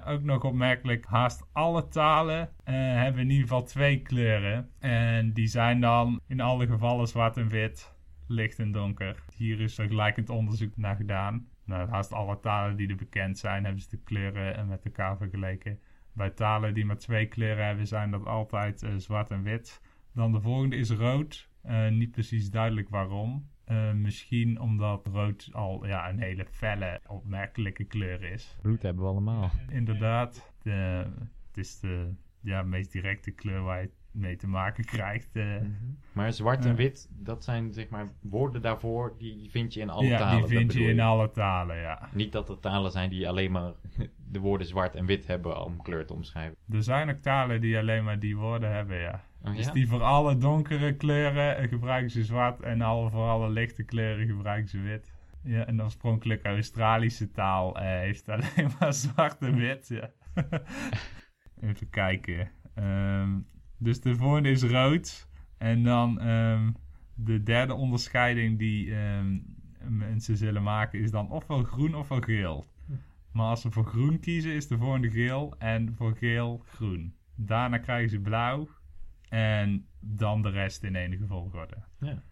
Ook 0.06 0.22
nog 0.22 0.44
opmerkelijk, 0.44 1.06
haast 1.06 1.48
alle 1.52 1.88
talen 1.88 2.50
eh, 2.64 2.74
hebben 2.74 3.22
in 3.22 3.30
ieder 3.30 3.42
geval 3.42 3.62
twee 3.62 4.02
kleuren. 4.02 4.70
En 4.78 5.32
die 5.32 5.46
zijn 5.46 5.80
dan 5.80 6.20
in 6.26 6.40
alle 6.40 6.66
gevallen 6.66 7.06
zwart 7.06 7.36
en 7.36 7.48
wit, 7.48 7.94
licht 8.26 8.58
en 8.58 8.72
donker. 8.72 9.22
Hier 9.36 9.60
is 9.60 9.74
vergelijkend 9.74 10.28
onderzoek 10.28 10.76
naar 10.76 10.96
gedaan. 10.96 11.48
Nou, 11.64 11.88
haast 11.88 12.12
alle 12.12 12.40
talen 12.40 12.76
die 12.76 12.88
er 12.88 12.96
bekend 12.96 13.38
zijn, 13.38 13.64
hebben 13.64 13.82
ze 13.82 13.88
de 13.88 14.02
kleuren 14.04 14.56
eh, 14.56 14.66
met 14.66 14.84
elkaar 14.84 15.16
vergeleken. 15.16 15.78
Bij 16.12 16.30
talen 16.30 16.74
die 16.74 16.84
maar 16.84 16.98
twee 16.98 17.26
kleuren 17.26 17.66
hebben, 17.66 17.86
zijn 17.86 18.10
dat 18.10 18.26
altijd 18.26 18.82
eh, 18.82 18.90
zwart 18.96 19.30
en 19.30 19.42
wit. 19.42 19.80
Dan 20.14 20.32
de 20.32 20.40
volgende 20.40 20.76
is 20.76 20.90
rood. 20.90 21.48
Niet 21.90 22.10
precies 22.10 22.50
duidelijk 22.50 22.88
waarom. 22.88 23.48
Eh, 23.66 23.92
misschien 23.92 24.60
omdat 24.60 25.06
rood 25.06 25.48
al 25.52 25.86
ja, 25.86 26.08
een 26.08 26.18
hele 26.20 26.46
felle, 26.50 27.00
opmerkelijke 27.06 27.84
kleur 27.84 28.22
is. 28.22 28.56
Bloed 28.62 28.82
hebben 28.82 29.02
we 29.04 29.08
allemaal. 29.10 29.50
Inderdaad, 29.68 30.52
de, 30.62 30.70
het 31.46 31.56
is 31.56 31.80
de 31.80 32.14
ja, 32.40 32.62
meest 32.62 32.92
directe 32.92 33.30
kleur 33.30 33.62
waar 33.62 33.80
je 33.82 33.90
mee 34.10 34.36
te 34.36 34.48
maken 34.48 34.84
krijgt. 34.84 35.36
eh. 35.36 35.56
Maar 36.12 36.32
zwart 36.32 36.64
en 36.64 36.70
Ja. 36.70 36.76
wit, 36.76 37.08
dat 37.10 37.44
zijn 37.44 37.72
zeg 37.72 37.88
maar 37.88 38.08
woorden 38.20 38.62
daarvoor, 38.62 39.14
die 39.18 39.50
vind 39.50 39.74
je 39.74 39.80
in 39.80 39.90
alle 39.90 40.06
ja, 40.06 40.18
talen. 40.18 40.32
die 40.32 40.40
dat 40.42 40.50
vind 40.50 40.72
je 40.72 40.88
in 40.88 41.00
alle 41.00 41.30
talen, 41.30 41.76
ja. 41.76 42.08
Niet 42.12 42.32
dat 42.32 42.48
er 42.48 42.60
talen 42.60 42.90
zijn 42.90 43.10
die 43.10 43.28
alleen 43.28 43.50
maar 43.50 43.72
de 44.32 44.40
woorden 44.40 44.66
zwart 44.66 44.94
en 44.94 45.06
wit 45.06 45.26
hebben 45.26 45.64
om 45.64 45.82
kleur 45.82 46.06
te 46.06 46.12
omschrijven. 46.14 46.56
Er 46.70 46.82
zijn 46.82 47.10
ook 47.10 47.18
talen 47.20 47.60
die 47.60 47.78
alleen 47.78 48.04
maar 48.04 48.18
die 48.18 48.36
woorden 48.36 48.72
hebben, 48.72 48.96
ja. 48.96 49.24
Oh, 49.46 49.56
Dus 49.56 49.72
die 49.72 49.88
voor 49.88 50.02
alle 50.02 50.36
donkere 50.38 50.96
kleuren 50.96 51.68
gebruiken 51.68 52.10
ze 52.10 52.24
zwart 52.24 52.60
en 52.60 52.80
alle, 52.80 53.10
voor 53.10 53.28
alle 53.28 53.50
lichte 53.50 53.82
kleuren 53.82 54.26
gebruiken 54.26 54.68
ze 54.68 54.80
wit. 54.80 55.12
Ja, 55.42 55.68
een 55.68 55.82
oorspronkelijk 55.82 56.44
Australische 56.44 57.30
taal 57.30 57.76
eh, 57.76 57.84
heeft 57.84 58.28
alleen 58.28 58.70
maar 58.78 58.92
zwart 59.04 59.42
en 59.42 59.56
wit, 59.56 59.88
ja. 59.88 60.10
Even 61.60 61.90
kijken. 61.90 62.50
Ehm, 62.74 63.38
dus 63.78 64.00
de 64.00 64.16
volgende 64.16 64.50
is 64.50 64.62
rood. 64.62 65.28
En 65.58 65.82
dan 65.82 66.20
ehm, 66.20 66.72
de 67.14 67.42
derde 67.42 67.74
onderscheiding 67.74 68.58
die 68.58 68.94
ehm, 68.94 69.38
mensen 69.88 70.36
zullen 70.36 70.62
maken 70.62 71.00
is 71.00 71.10
dan 71.10 71.30
ofwel 71.30 71.62
groen 71.62 71.94
ofwel 71.94 72.20
geel. 72.20 72.66
Maar 73.32 73.46
als 73.46 73.60
ze 73.60 73.70
voor 73.70 73.84
groen 73.84 74.20
kiezen 74.20 74.52
is 74.52 74.68
de 74.68 74.78
volgende 74.78 75.10
geel 75.10 75.54
en 75.58 75.94
voor 75.94 76.16
geel 76.16 76.62
groen. 76.66 77.14
Daarna 77.34 77.78
krijgen 77.78 78.10
ze 78.10 78.20
blauw 78.20 78.68
en 79.28 79.86
dan 80.00 80.42
de 80.42 80.50
rest 80.50 80.82
in 80.82 80.94
enige 80.94 81.26
volgorde. 81.26 81.76
Ja. 82.00 82.22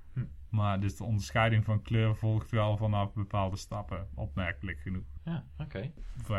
Maar 0.48 0.80
dus 0.80 0.96
de 0.96 1.04
onderscheiding 1.04 1.64
van 1.64 1.82
kleur 1.82 2.16
volgt 2.16 2.50
wel 2.50 2.76
vanaf 2.76 3.12
bepaalde 3.12 3.56
stappen, 3.56 4.08
opmerkelijk 4.14 4.80
genoeg. 4.80 5.04
Ja, 5.24 5.44
oké. 5.58 5.92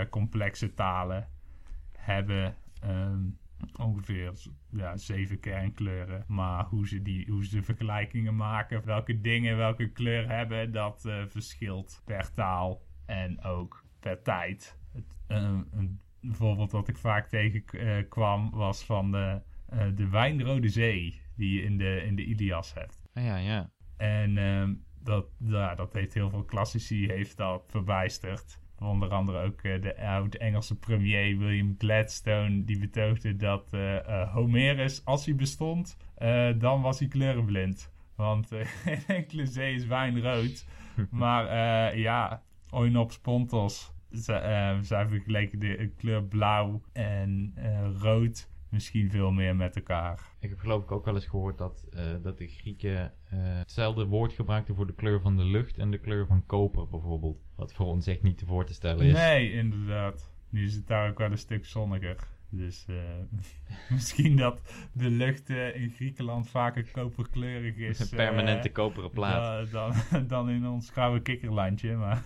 Complexe 0.09 0.73
talen 0.73 1.27
hebben 1.91 2.55
ehm, 2.81 3.23
ongeveer 3.77 4.33
ja, 4.69 4.97
zeven 4.97 5.39
kernkleuren. 5.39 6.23
Maar 6.27 6.65
hoe 6.65 6.87
ze, 6.87 7.01
die, 7.01 7.31
hoe 7.31 7.45
ze 7.45 7.63
vergelijkingen 7.63 8.35
maken, 8.35 8.85
welke 8.85 9.21
dingen 9.21 9.57
welke 9.57 9.91
kleur 9.91 10.29
hebben, 10.29 10.71
dat 10.71 11.05
eh, 11.05 11.23
verschilt 11.27 12.01
per 12.05 12.33
taal 12.33 12.81
en 13.05 13.43
ook 13.43 13.85
per 13.99 14.21
tijd. 14.21 14.79
Het, 14.91 15.05
eh, 15.27 15.59
een 15.71 15.99
voorbeeld 16.21 16.71
dat 16.71 16.87
ik 16.87 16.97
vaak 16.97 17.27
tegenkwam 17.27 18.49
was 18.49 18.85
van 18.85 19.11
de, 19.11 19.17
eh, 19.17 19.54
de 19.95 20.09
wijnrode 20.09 20.69
zee 20.69 21.21
die 21.35 21.53
je 21.53 21.61
in 21.61 21.77
de, 21.77 22.03
in 22.05 22.15
de 22.15 22.23
Ilias 22.23 22.73
hebt. 22.73 23.01
Ah, 23.13 23.23
ja, 23.23 23.37
ja. 23.37 23.69
En 23.97 24.37
ehm, 24.37 24.73
dat, 25.03 25.25
ja, 25.39 25.75
dat 25.75 25.93
heeft 25.93 26.13
heel 26.13 26.29
veel 26.29 26.43
klassici 26.43 27.07
heeft 27.07 27.37
dat 27.37 27.63
verbijsterd. 27.67 28.59
Onder 28.79 29.09
andere 29.09 29.45
ook 29.45 29.61
eh, 29.61 29.81
de 29.81 30.01
oud-Engelse 30.01 30.75
premier 30.75 31.37
William 31.37 31.75
Gladstone. 31.77 32.63
Die 32.63 32.79
betoogde 32.79 33.35
dat 33.35 33.73
eh, 33.73 33.97
eh, 33.97 34.33
Homerus, 34.33 35.05
als 35.05 35.25
hij 35.25 35.35
bestond, 35.35 35.97
eh, 36.15 36.49
dan 36.57 36.81
was 36.81 36.99
hij 36.99 37.07
kleurenblind. 37.07 37.91
Want 38.15 38.51
eh, 38.51 38.65
geen 38.83 39.03
enkele 39.07 39.45
zee 39.45 39.73
is 39.73 39.85
wijnrood. 39.85 40.65
maar 41.09 41.47
eh, 41.47 41.99
ja, 41.99 42.43
Oinops 42.69 43.19
Pontos. 43.19 43.93
Ze, 44.11 44.33
eh, 44.33 44.77
zij 44.81 45.07
vergeleken 45.07 45.59
de 45.59 45.91
kleur 45.97 46.23
blauw 46.23 46.81
en 46.93 47.51
eh, 47.55 47.87
rood 47.97 48.49
misschien 48.75 49.11
veel 49.11 49.31
meer 49.31 49.55
met 49.55 49.75
elkaar. 49.75 50.19
Ik 50.39 50.49
heb 50.49 50.59
geloof 50.59 50.83
ik 50.83 50.91
ook 50.91 51.05
wel 51.05 51.15
eens 51.15 51.25
gehoord 51.25 51.57
dat, 51.57 51.85
eh, 51.93 52.03
dat 52.21 52.37
de 52.37 52.47
Grieken 52.47 52.97
eh, 52.99 53.39
hetzelfde 53.39 54.05
woord 54.05 54.33
gebruikten 54.33 54.75
voor 54.75 54.87
de 54.87 54.93
kleur 54.93 55.21
van 55.21 55.37
de 55.37 55.43
lucht 55.43 55.77
en 55.77 55.91
de 55.91 55.97
kleur 55.97 56.25
van 56.27 56.45
koper 56.45 56.87
bijvoorbeeld. 56.87 57.37
Wat 57.55 57.73
voor 57.73 57.85
ons 57.85 58.07
echt 58.07 58.21
niet 58.23 58.37
te 58.37 58.45
voor 58.45 58.65
te 58.65 58.73
stellen 58.73 59.05
is. 59.05 59.13
Nee, 59.13 59.51
inderdaad. 59.51 60.33
Nu 60.49 60.65
is 60.65 60.75
het 60.75 60.87
daar 60.87 61.09
ook 61.09 61.17
wel 61.17 61.31
een 61.31 61.37
stuk 61.37 61.65
zonniger. 61.65 62.17
Dus 62.49 62.85
eh, 62.87 62.95
misschien 63.93 64.35
dat 64.37 64.61
de 64.93 65.09
lucht 65.09 65.49
in 65.49 65.89
Griekenland 65.89 66.49
vaker 66.49 66.91
koperkleurig 66.91 67.75
is. 67.75 67.99
Een 67.99 68.17
permanente 68.17 68.71
koperen 68.71 69.11
plaat. 69.11 69.71
da- 69.71 69.93
dan, 70.11 70.27
dan 70.27 70.49
in 70.49 70.67
ons 70.67 70.89
gouden 70.89 71.21
kikkerlandje. 71.21 71.95
Maar, 71.95 72.23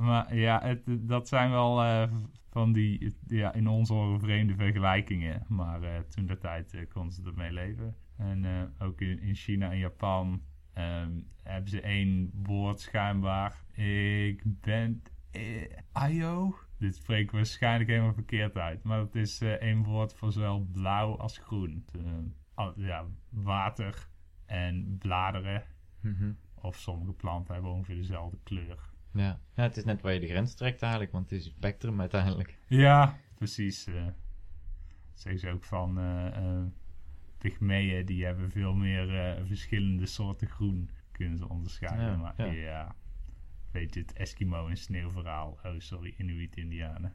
maar 0.00 0.36
ja, 0.36 0.60
het, 0.62 0.82
dat 0.86 1.28
zijn 1.28 1.50
wel 1.50 1.82
eh, 1.82 2.12
van 2.50 2.72
die 2.72 3.16
ja, 3.26 3.52
in 3.52 3.68
onze 3.68 3.92
oren 3.92 4.20
vreemde 4.20 4.54
vergelijkingen. 4.54 5.44
Maar 5.48 5.82
eh, 5.82 5.98
toen 5.98 6.26
de 6.26 6.38
tijd 6.38 6.74
eh, 6.74 6.88
konden 6.88 7.12
ze 7.12 7.22
ermee 7.24 7.52
leven. 7.52 7.96
En 8.16 8.72
ook 8.78 9.00
in, 9.00 9.20
in 9.20 9.34
China 9.34 9.70
en 9.70 9.78
Japan 9.78 10.42
ehm, 10.72 11.20
hebben 11.42 11.70
ze 11.70 11.80
één 11.80 12.30
woord 12.42 12.80
schijnbaar. 12.80 13.64
Ik 13.72 14.42
ben 14.44 15.02
eh, 15.30 15.76
Ayo. 15.92 16.58
Dit 16.78 16.94
spreek 16.94 17.24
ik 17.24 17.30
waarschijnlijk 17.30 17.90
helemaal 17.90 18.14
verkeerd 18.14 18.56
uit. 18.56 18.82
Maar 18.82 18.98
het 18.98 19.14
is 19.14 19.40
één 19.40 19.82
woord 19.82 20.14
voor 20.14 20.32
zowel 20.32 20.60
blauw 20.72 21.16
als 21.16 21.38
groen. 21.38 21.84
Ja, 22.76 23.06
water 23.28 24.08
en 24.46 24.96
bladeren. 24.98 25.64
Mhm. 26.00 26.32
Of 26.54 26.76
sommige 26.76 27.12
planten 27.12 27.54
hebben 27.54 27.72
ongeveer 27.72 27.96
dezelfde 27.96 28.38
kleur. 28.42 28.89
Ja. 29.12 29.40
ja, 29.54 29.62
het 29.62 29.76
is 29.76 29.84
net 29.84 30.02
waar 30.02 30.12
je 30.12 30.20
de 30.20 30.28
grens 30.28 30.54
trekt 30.54 30.82
eigenlijk, 30.82 31.12
want 31.12 31.30
het 31.30 31.40
is 31.40 31.46
een 31.46 31.52
spectrum 31.52 32.00
uiteindelijk. 32.00 32.58
Ja, 32.66 33.16
precies. 33.34 33.86
eh 33.86 34.06
zeggen 35.14 35.40
ze 35.40 35.50
ook 35.50 35.64
van 35.64 35.98
pygmeeën, 37.38 38.06
die 38.06 38.24
hebben 38.24 38.50
veel 38.50 38.74
meer 38.74 39.18
eh, 39.18 39.44
verschillende 39.46 40.06
soorten 40.06 40.48
groen. 40.48 40.90
Kunnen 41.12 41.38
ze 41.38 41.48
onderscheiden. 41.48 42.06
Ja, 42.06 42.16
maar 42.16 42.34
ja. 42.36 42.52
ja. 42.52 42.94
Weet 43.72 43.94
je, 43.94 44.00
het 44.00 44.12
Eskimo 44.12 44.66
en 44.68 44.76
sneeuwverhaal. 44.76 45.58
Oh, 45.64 45.72
sorry, 45.78 46.14
Inuit-Indianen. 46.18 47.12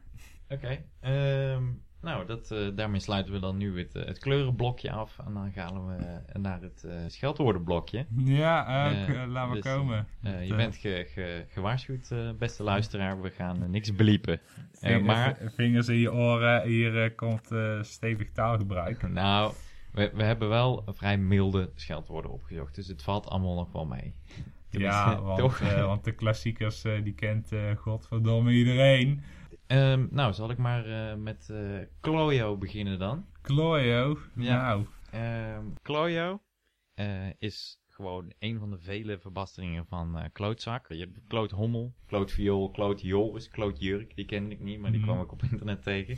Oké. 0.49 0.83
ehm, 0.99 1.63
Nou, 2.01 2.25
dat, 2.25 2.51
eh, 2.51 2.67
daarmee 2.75 2.99
sluiten 2.99 3.33
we 3.33 3.39
dan 3.39 3.57
nu 3.57 3.79
het, 3.79 3.95
eh, 3.95 4.05
het 4.05 4.19
kleurenblokje 4.19 4.91
af. 4.91 5.19
En 5.25 5.33
dan 5.33 5.51
gaan 5.51 5.87
we 5.87 5.93
eh, 5.95 6.41
naar 6.41 6.61
het 6.61 6.87
scheldwoordenblokje. 7.07 8.05
Ja, 8.17 8.61
k- 9.05 9.07
laat 9.27 9.27
maar 9.47 9.51
dus, 9.55 9.63
komen. 9.63 10.07
Je 10.21 10.55
bent 10.55 10.75
ge, 10.75 11.05
ge- 11.09 11.45
gewaarschuwd, 11.49 12.09
beste 12.37 12.63
luisteraar. 12.63 13.21
We 13.21 13.29
gaan 13.29 13.71
niks 13.71 13.95
beliepen. 13.95 14.33
Eh, 14.33 14.91
ving- 14.93 15.05
maar, 15.05 15.37
Vingers 15.55 15.87
in 15.87 15.95
je 15.97 16.13
oren, 16.13 16.67
hier 16.67 17.15
komt 17.15 17.49
stevig 17.81 18.31
taalgebruik. 18.31 19.07
nou, 19.21 19.53
we, 19.91 20.11
we 20.13 20.23
hebben 20.23 20.49
wel 20.49 20.83
vrij 20.87 21.17
milde 21.17 21.71
scheldwoorden 21.75 22.31
opgezocht. 22.31 22.75
Dus 22.75 22.87
het 22.87 23.03
valt 23.03 23.27
allemaal 23.27 23.55
nog 23.55 23.71
wel 23.71 23.85
mee. 23.85 24.13
Ja, 24.79 25.21
want, 25.21 25.39
toch? 25.39 25.59
eh, 25.59 25.85
want 25.85 26.03
de 26.03 26.11
klassiekers, 26.11 26.83
eh, 26.83 27.03
die 27.03 27.13
kent 27.13 27.51
eh, 27.51 27.75
godverdomme 27.75 28.51
iedereen. 28.51 29.21
Ehm, 29.67 30.07
nou, 30.11 30.33
zal 30.33 30.49
ik 30.49 30.57
maar 30.57 30.85
eh, 31.11 31.15
met 31.17 31.49
eh 31.49 31.79
Klojo 32.01 32.57
beginnen 32.57 32.99
dan. 32.99 33.25
Klojo, 33.41 34.17
Ja. 34.35 34.61
nou, 34.65 34.85
Ehm 35.11 35.65
Klojo 35.81 36.41
eh, 36.93 37.27
is 37.39 37.79
gewoon 37.87 38.33
een 38.39 38.59
van 38.59 38.69
de 38.69 38.77
vele 38.79 39.19
verbasteringen 39.19 39.85
van 39.85 40.17
eh, 40.17 40.25
klootzak. 40.33 40.85
Je 40.89 40.99
hebt 40.99 41.19
kloothommel, 41.27 41.93
klootviool, 42.07 42.71
klootjoris, 42.71 43.49
klootjurk. 43.49 44.15
Die 44.15 44.25
kende 44.25 44.49
ik 44.55 44.59
niet, 44.59 44.79
maar 44.79 44.91
die 44.91 44.99
Mhm. 44.99 45.09
kwam 45.09 45.21
ik 45.23 45.31
op 45.31 45.43
internet 45.51 45.83
tegen. 45.83 46.17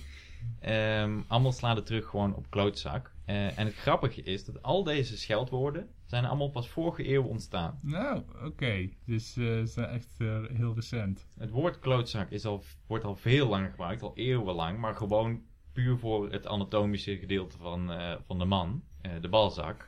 Ehm, 0.59 1.19
allemaal 1.27 1.51
slaan 1.51 1.83
terug 1.83 2.05
gewoon 2.09 2.35
op 2.35 2.49
klootzak. 2.49 3.15
Eh, 3.27 3.59
en 3.59 3.65
het 3.65 3.75
grappige 3.75 4.21
is 4.21 4.45
dat 4.45 4.63
al 4.63 4.83
deze 4.83 5.17
scheldwoorden 5.17 5.89
zijn 6.05 6.25
allemaal 6.25 6.49
pas 6.49 6.69
vorige 6.69 7.09
eeuw 7.09 7.23
ontstaan. 7.23 7.79
nou, 7.81 8.23
oké. 8.45 8.89
Dus 9.05 9.37
eh, 9.37 9.43
ze 9.43 9.61
zijn 9.65 9.89
echt 9.89 10.15
eh, 10.17 10.43
heel 10.53 10.73
recent. 10.75 11.27
Het 11.37 11.49
woord 11.49 11.79
klootzak 11.79 12.29
is 12.29 12.45
al, 12.45 12.63
wordt 12.87 13.03
al 13.03 13.15
veel 13.15 13.47
langer 13.47 13.69
gebruikt, 13.69 14.01
al 14.01 14.11
eeuwenlang, 14.15 14.79
maar 14.79 14.95
gewoon 14.95 15.41
puur 15.73 15.97
voor 15.97 16.31
het 16.31 16.47
anatomische 16.47 17.17
gedeelte 17.17 17.57
van, 17.57 17.91
van 18.27 18.39
de 18.39 18.45
man, 18.45 18.83
de 19.21 19.29
balzak. 19.29 19.87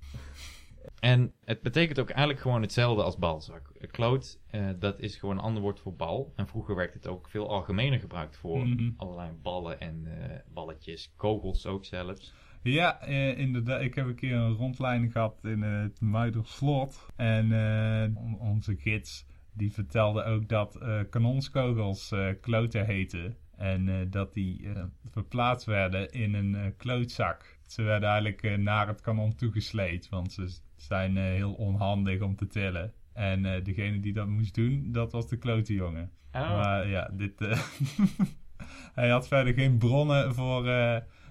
En 1.00 1.34
het 1.46 1.62
betekent 1.62 2.00
ook 2.00 2.10
eigenlijk 2.10 2.40
gewoon 2.40 2.62
hetzelfde 2.62 3.04
als 3.04 3.18
balzak. 3.18 3.72
Kloot, 3.92 4.40
dat 4.80 5.00
is 5.00 5.16
gewoon 5.16 5.38
een 5.38 5.44
ander 5.44 5.62
woord 5.62 5.80
voor 5.80 5.96
bal. 5.96 6.34
En 6.36 6.48
vroeger 6.48 6.76
werd 6.76 6.94
het 6.94 7.08
ook 7.08 7.30
veel 7.30 7.50
algemener 7.50 8.00
gebruikt 8.00 8.38
voor 8.38 8.68
Mhm. 8.68 8.92
allerlei 8.98 9.32
ballen 9.42 9.80
en 9.80 10.08
balletjes, 10.54 11.14
kogels 11.16 11.66
ook 11.66 11.86
zelfs. 11.86 12.34
Ja, 12.64 13.02
eh, 13.02 13.38
inderdaad. 13.38 13.82
Ik 13.82 13.96
heb 13.96 14.06
een 14.06 14.16
keer 14.16 14.36
een 14.36 14.54
rondleiding 14.54 15.12
gehad 15.12 15.40
in 15.44 15.62
het 15.62 16.02
Muiderslot. 16.02 17.06
En 17.16 17.52
eh, 17.52 18.18
on- 18.18 18.40
onze 18.40 18.76
gids 18.76 19.26
die 19.54 19.72
vertelde 19.74 20.24
ook 20.24 20.48
dat 20.50 20.76
eh, 20.76 21.00
kanonskogels 21.10 22.12
eh, 22.12 22.28
kloten 22.42 22.86
heten. 22.86 23.36
En 23.58 24.10
dat 24.10 24.34
die 24.34 24.68
verplaatst 25.12 25.66
werden 25.66 26.10
in 26.12 26.34
een 26.34 26.74
klootzak. 26.78 27.58
Ze 27.68 27.84
werden 27.84 28.10
eigenlijk 28.10 28.58
naar 28.58 28.88
het 28.88 29.02
kanon 29.02 29.36
toegesleed. 29.36 30.10
Want 30.10 30.32
ze 30.32 30.60
zijn 30.76 31.18
heel 31.18 31.54
onhandig 31.54 32.22
om 32.22 32.36
te 32.36 32.48
tillen. 32.48 32.94
En 33.14 33.64
degene 33.64 34.00
die 34.00 34.14
dat 34.14 34.28
moest 34.28 34.56
doen, 34.56 34.92
dat 34.92 35.12
was 35.12 35.28
de 35.28 35.38
klote 35.38 35.74
jongen. 35.74 36.12
Oh, 36.32 36.50
Maar 36.50 36.88
ja, 36.88 37.10
dit. 37.14 37.40
hij 38.96 39.10
had 39.10 39.28
verder 39.28 39.54
geen 39.54 39.78
bronnen 39.78 40.34
voor 40.36 40.66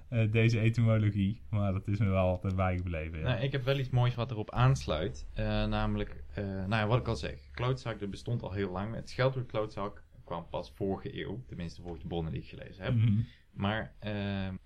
eh, 0.08 0.32
deze 0.32 0.60
etymologie. 0.60 1.40
Maar 1.50 1.72
dat 1.72 1.88
is 1.88 1.98
me 1.98 2.08
wel 2.08 2.26
altijd 2.26 2.56
bijgebleven. 2.56 3.18
Ja. 3.18 3.24
Nou, 3.24 3.40
ik 3.40 3.52
heb 3.52 3.64
wel 3.64 3.78
iets 3.78 3.90
moois 3.90 4.14
wat 4.14 4.30
erop 4.30 4.50
aansluit. 4.50 5.26
Eh, 5.34 5.44
namelijk, 5.44 6.24
eh, 6.34 6.44
nou 6.44 6.70
ja, 6.70 6.86
wat 6.86 6.98
ik 6.98 7.08
al 7.08 7.16
zeg. 7.16 7.50
Klootzak, 7.52 7.98
dat 8.00 8.10
bestond 8.10 8.42
al 8.42 8.52
heel 8.52 8.70
lang. 8.70 8.94
Het 8.94 9.08
scheldwoord 9.08 9.46
klootzak 9.46 10.02
kwam 10.24 10.46
pas 10.50 10.72
vorige 10.74 11.20
eeuw. 11.20 11.42
Tenminste, 11.46 11.80
volgens 11.80 12.02
de 12.02 12.08
bronnen 12.08 12.32
die 12.32 12.42
ik 12.42 12.48
gelezen 12.48 12.84
heb. 12.84 12.94
Mhm. 12.94 13.20
Maar 13.58 13.94
eh, 13.98 14.12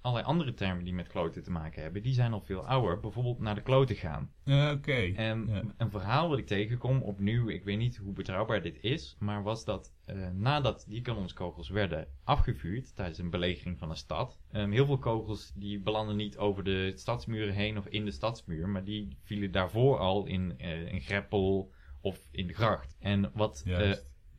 allerlei 0.01 0.27
andere 0.27 0.55
termen 0.55 0.85
die 0.85 0.95
met 0.95 1.09
kloten 1.09 1.43
te 1.43 1.51
maken 1.51 1.83
hebben, 1.83 2.03
die 2.03 2.15
zijn 2.15 2.33
al 2.33 2.41
veel 2.41 2.67
ouder. 2.67 3.01
Bijvoorbeeld 3.01 3.39
naar 3.39 3.55
de 3.55 3.63
kloten 3.63 3.97
gaan. 3.97 4.31
Eh, 4.45 4.71
Oké. 4.75 5.13
En 5.17 5.65
een 5.77 5.91
verhaal 5.91 6.29
wat 6.29 6.39
ik 6.39 6.47
tegenkom, 6.47 7.03
opnieuw, 7.03 7.49
ik 7.49 7.65
weet 7.65 7.79
niet 7.79 7.97
hoe 7.97 8.13
betrouwbaar 8.13 8.63
dit 8.63 8.79
is, 8.81 9.17
maar 9.19 9.43
was 9.43 9.65
dat 9.65 9.93
eh, 10.05 10.29
nadat 10.33 10.85
die 10.89 11.01
kanonskogels 11.03 11.69
werden 11.69 12.09
afgevuurd 12.25 12.95
tijdens 12.95 13.19
een 13.19 13.31
belegering 13.31 13.79
van 13.79 13.91
een 13.91 13.97
stad, 13.97 14.39
ehm, 14.51 14.71
heel 14.71 14.87
veel 14.87 14.99
kogels 14.99 15.53
die 15.55 15.81
belanden 15.81 16.17
niet 16.17 16.37
over 16.39 16.65
de 16.65 16.93
stadsmuren 16.95 17.55
heen 17.55 17.79
of 17.79 17.87
in 17.87 18.05
de 18.05 18.11
stadsmuur, 18.11 18.69
maar 18.69 18.85
die 18.85 19.17
vielen 19.23 19.53
daarvoor 19.53 19.99
al 19.99 20.27
in 20.27 20.55
eh, 20.59 20.93
een 20.93 21.01
greppel 21.01 21.73
of 22.01 22.29
in 22.31 22.47
de 22.47 22.55
gracht. 22.55 22.97
En 22.99 23.31
wat. 23.35 23.63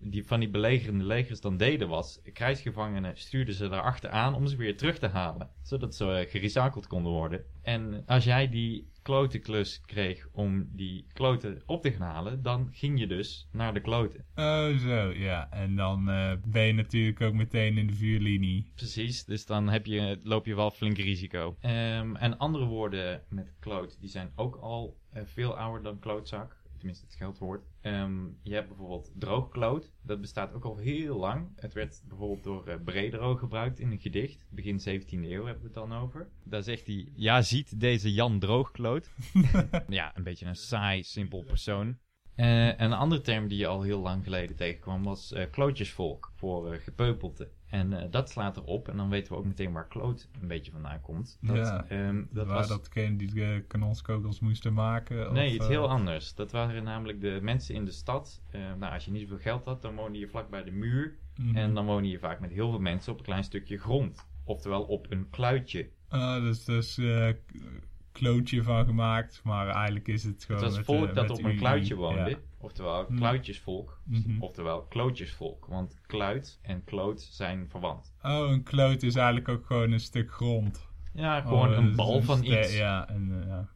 Die 0.03 0.25
van 0.25 0.39
die 0.39 0.49
belegerende 0.49 1.03
legers 1.03 1.41
dan 1.41 1.57
deden 1.57 1.87
was, 1.87 2.19
krijgsgevangenen 2.33 3.17
stuurden 3.17 3.55
ze 3.55 3.69
daarachter 3.69 4.09
aan 4.09 4.35
om 4.35 4.47
ze 4.47 4.55
weer 4.55 4.77
terug 4.77 4.99
te 4.99 5.07
halen, 5.07 5.49
zodat 5.61 5.95
ze 5.95 6.11
eh, 6.11 6.29
gerecycled 6.29 6.87
konden 6.87 7.11
worden. 7.11 7.43
En 7.61 8.03
als 8.05 8.23
jij 8.23 8.49
die 8.49 8.91
klotenklus 9.03 9.81
kreeg 9.81 10.27
om 10.31 10.67
die 10.71 11.05
kloten 11.13 11.61
op 11.65 11.81
te 11.81 11.91
gaan 11.91 12.09
halen, 12.09 12.41
dan 12.41 12.69
ging 12.71 12.99
je 12.99 13.07
dus 13.07 13.47
naar 13.51 13.73
de 13.73 13.79
kloten. 13.79 14.25
Oh, 14.35 14.77
zo, 14.77 15.11
ja. 15.11 15.51
En 15.51 15.75
dan 15.75 16.09
eh, 16.09 16.31
ben 16.45 16.63
je 16.63 16.73
natuurlijk 16.73 17.21
ook 17.21 17.33
meteen 17.33 17.77
in 17.77 17.87
de 17.87 17.93
vuurlinie. 17.93 18.71
Precies, 18.75 19.25
dus 19.25 19.45
dan 19.45 19.69
heb 19.69 19.85
je, 19.85 20.19
loop 20.23 20.45
je 20.45 20.55
wel 20.55 20.71
flink 20.71 20.97
risico. 20.97 21.55
Ehm, 21.59 22.15
en 22.15 22.37
andere 22.37 22.65
woorden 22.65 23.21
met 23.29 23.53
kloot, 23.59 23.97
die 23.99 24.09
zijn 24.09 24.31
ook 24.35 24.55
al 24.55 24.97
eh, 25.11 25.21
veel 25.25 25.57
ouder 25.57 25.83
dan 25.83 25.99
klootzak. 25.99 26.61
Tenminste, 26.83 27.07
het 27.07 27.15
scheldwoord. 27.15 27.65
Ehm, 27.81 28.25
je 28.41 28.53
hebt 28.53 28.67
bijvoorbeeld 28.67 29.11
droogkloot. 29.15 29.91
Dat 30.01 30.21
bestaat 30.21 30.53
ook 30.53 30.63
al 30.63 30.77
heel 30.77 31.17
lang. 31.17 31.47
Het 31.55 31.73
werd 31.73 32.01
bijvoorbeeld 32.07 32.43
door 32.43 32.67
eh, 32.67 32.75
Bredero 32.83 33.35
gebruikt 33.35 33.79
in 33.79 33.91
een 33.91 33.99
gedicht. 33.99 34.45
Begin 34.49 34.79
17e 34.79 35.09
eeuw 35.09 35.45
hebben 35.45 35.61
we 35.61 35.63
het 35.63 35.73
dan 35.73 35.93
over. 35.93 36.29
Daar 36.43 36.63
zegt 36.63 36.87
hij, 36.87 37.09
ja 37.15 37.41
ziet 37.41 37.79
deze 37.79 38.13
Jan 38.13 38.39
Droogkloot. 38.39 39.09
ja, 39.87 40.17
een 40.17 40.23
beetje 40.23 40.45
een 40.45 40.55
saai, 40.55 41.03
simpel 41.03 41.43
persoon. 41.43 41.97
En 42.35 42.83
een 42.83 42.93
andere 42.93 43.21
term 43.21 43.47
die 43.47 43.57
je 43.57 43.67
al 43.67 43.81
heel 43.81 43.99
lang 43.99 44.23
geleden 44.23 44.55
tegenkwam 44.55 45.03
was 45.03 45.31
eh, 45.31 45.49
klootjesvolk 45.51 46.31
voor 46.35 46.73
eh, 46.73 46.79
gepeupelte. 46.79 47.51
En 47.73 47.93
eh, 47.93 48.11
dat 48.11 48.29
slaat 48.29 48.57
erop 48.57 48.87
en 48.87 48.97
dan 48.97 49.09
weten 49.09 49.31
we 49.33 49.37
ook 49.39 49.45
meteen 49.45 49.71
waar 49.71 49.87
kloot 49.87 50.29
een 50.41 50.47
beetje 50.47 50.71
vandaan 50.71 51.01
komt. 51.01 51.37
Dat, 51.41 51.55
Ja. 51.55 51.85
ehm, 51.87 52.23
dat 52.31 52.45
Waar 52.47 52.55
was... 52.55 52.67
dat 52.67 52.89
degene 52.93 53.15
die 53.15 53.33
de 53.33 53.63
kanonskogels 53.67 54.39
moesten 54.39 54.73
maken? 54.73 55.33
Nee, 55.33 55.47
of, 55.47 55.53
iets 55.53 55.63
eh, 55.63 55.69
heel 55.69 55.89
anders. 55.89 56.35
Dat 56.35 56.51
waren 56.51 56.83
namelijk 56.83 57.21
de 57.21 57.39
mensen 57.41 57.75
in 57.75 57.85
de 57.85 57.91
stad. 57.91 58.41
Eh, 58.51 58.61
nou, 58.79 58.93
als 58.93 59.05
je 59.05 59.11
niet 59.11 59.21
zoveel 59.21 59.37
geld 59.37 59.65
had, 59.65 59.81
dan 59.81 59.95
woonde 59.95 60.19
je 60.19 60.27
vlak 60.27 60.49
bij 60.49 60.63
de 60.63 60.71
muur. 60.71 61.17
mhm. 61.35 61.55
En 61.55 61.73
dan 61.73 61.85
woonde 61.85 62.09
je 62.09 62.19
vaak 62.19 62.39
met 62.39 62.51
heel 62.51 62.69
veel 62.69 62.79
mensen 62.79 63.11
op 63.11 63.17
een 63.19 63.25
klein 63.25 63.43
stukje 63.43 63.77
grond. 63.77 64.25
Oftewel 64.43 64.83
op 64.83 65.11
een 65.11 65.29
kluitje. 65.29 65.89
Ah, 66.07 66.41
dus 66.41 66.65
dus 66.65 66.97
eh, 66.97 67.29
klootje 68.13 68.63
van 68.63 68.85
gemaakt, 68.85 69.41
maar 69.43 69.67
eigenlijk 69.67 70.07
is 70.07 70.23
het 70.23 70.43
gewoon... 70.43 70.61
Het 70.63 70.69
was 70.69 70.77
met, 70.77 70.85
volk 70.85 71.07
eh, 71.09 71.15
dat 71.15 71.29
op 71.29 71.37
een 71.39 71.45
ui- 71.45 71.55
kluitje 71.57 71.93
ui. 71.93 72.01
woonde. 72.03 72.29
Ja. 72.29 72.37
Oftewel 72.57 73.05
Hmm. 73.05 73.17
kluitjesvolk. 73.17 73.99
Mhm. 74.03 74.41
Oftewel 74.41 74.81
klootjesvolk. 74.81 75.65
Want 75.65 75.97
kluit 76.07 76.59
en 76.61 76.83
kloot 76.83 77.21
zijn 77.21 77.69
verwant. 77.69 78.13
Oh, 78.21 78.49
een 78.51 78.63
kloot 78.63 79.03
is 79.03 79.15
eigenlijk 79.15 79.49
ook 79.49 79.65
gewoon 79.65 79.91
een 79.91 79.99
stuk 79.99 80.31
grond. 80.31 80.87
Ja, 81.13 81.41
gewoon 81.41 81.69
Oh, 81.69 81.75
een 81.75 81.95
bal 81.95 82.21
van 82.21 82.43
iets. 82.43 82.77
Ja, 82.77 83.09
een 83.09 83.41
eh, 83.41 83.47
ja, 83.47 83.67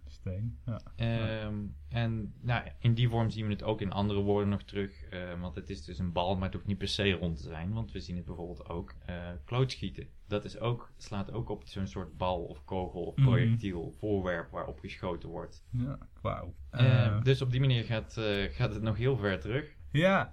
Ja. 0.66 0.80
Ehm, 0.96 1.56
en 1.90 2.34
nou, 2.42 2.68
in 2.80 2.94
die 2.94 3.10
vorm 3.10 3.30
zien 3.30 3.46
we 3.46 3.52
het 3.52 3.64
ook 3.64 3.82
in 3.82 3.92
andere 3.92 4.20
woorden 4.20 4.50
nog 4.50 4.64
terug. 4.64 5.04
eh, 5.04 5.40
want 5.42 5.56
het 5.56 5.70
is 5.70 5.84
dus 5.86 6.00
een 6.00 6.12
bal, 6.12 6.36
maar 6.36 6.44
het 6.46 6.54
hoeft 6.54 6.66
niet 6.68 6.78
per 6.78 6.88
se 6.88 7.12
rond 7.12 7.38
te 7.38 7.44
zijn. 7.44 7.74
Want 7.74 7.92
we 7.92 8.00
zien 8.00 8.16
het 8.16 8.26
bijvoorbeeld 8.26 8.70
ook 8.70 8.94
eh 9.06 9.16
klootschieten. 9.46 10.08
Dat 10.28 10.46
is 10.46 10.60
ook, 10.60 10.92
slaat 10.98 11.32
ook 11.32 11.50
op 11.50 11.64
zo'n 11.66 11.88
soort 11.88 12.18
bal 12.18 12.44
of 12.44 12.66
kogel 12.66 13.02
of 13.04 13.16
Mhm. 13.16 13.26
projectiel, 13.28 13.92
voorwerp 13.98 14.52
waarop 14.52 14.80
geschoten 14.80 15.30
wordt. 15.30 15.64
ja, 15.72 15.98
wauw. 16.22 16.54
Eh, 16.70 17.06
Eh, 17.06 17.24
dus 17.24 17.42
op 17.42 17.52
die 17.52 17.60
manier 17.60 17.84
gaat, 17.84 18.18
eh, 18.18 18.44
gaat 18.52 18.74
het 18.74 18.82
nog 18.84 18.98
heel 18.98 19.18
ver 19.18 19.40
terug. 19.40 19.76
Ja, 19.92 20.32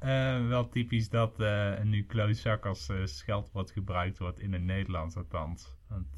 wel 0.48 0.68
typisch 0.68 1.08
dat 1.08 1.38
nu 1.82 2.04
klootzak 2.06 2.66
als 2.66 2.88
eh, 2.88 3.04
scheldwoord 3.04 3.70
gebruikt 3.70 4.18
wordt 4.18 4.40
in 4.40 4.52
het 4.52 4.62
Nederlands 4.62 5.16
althans. 5.16 5.76
Want 5.88 6.16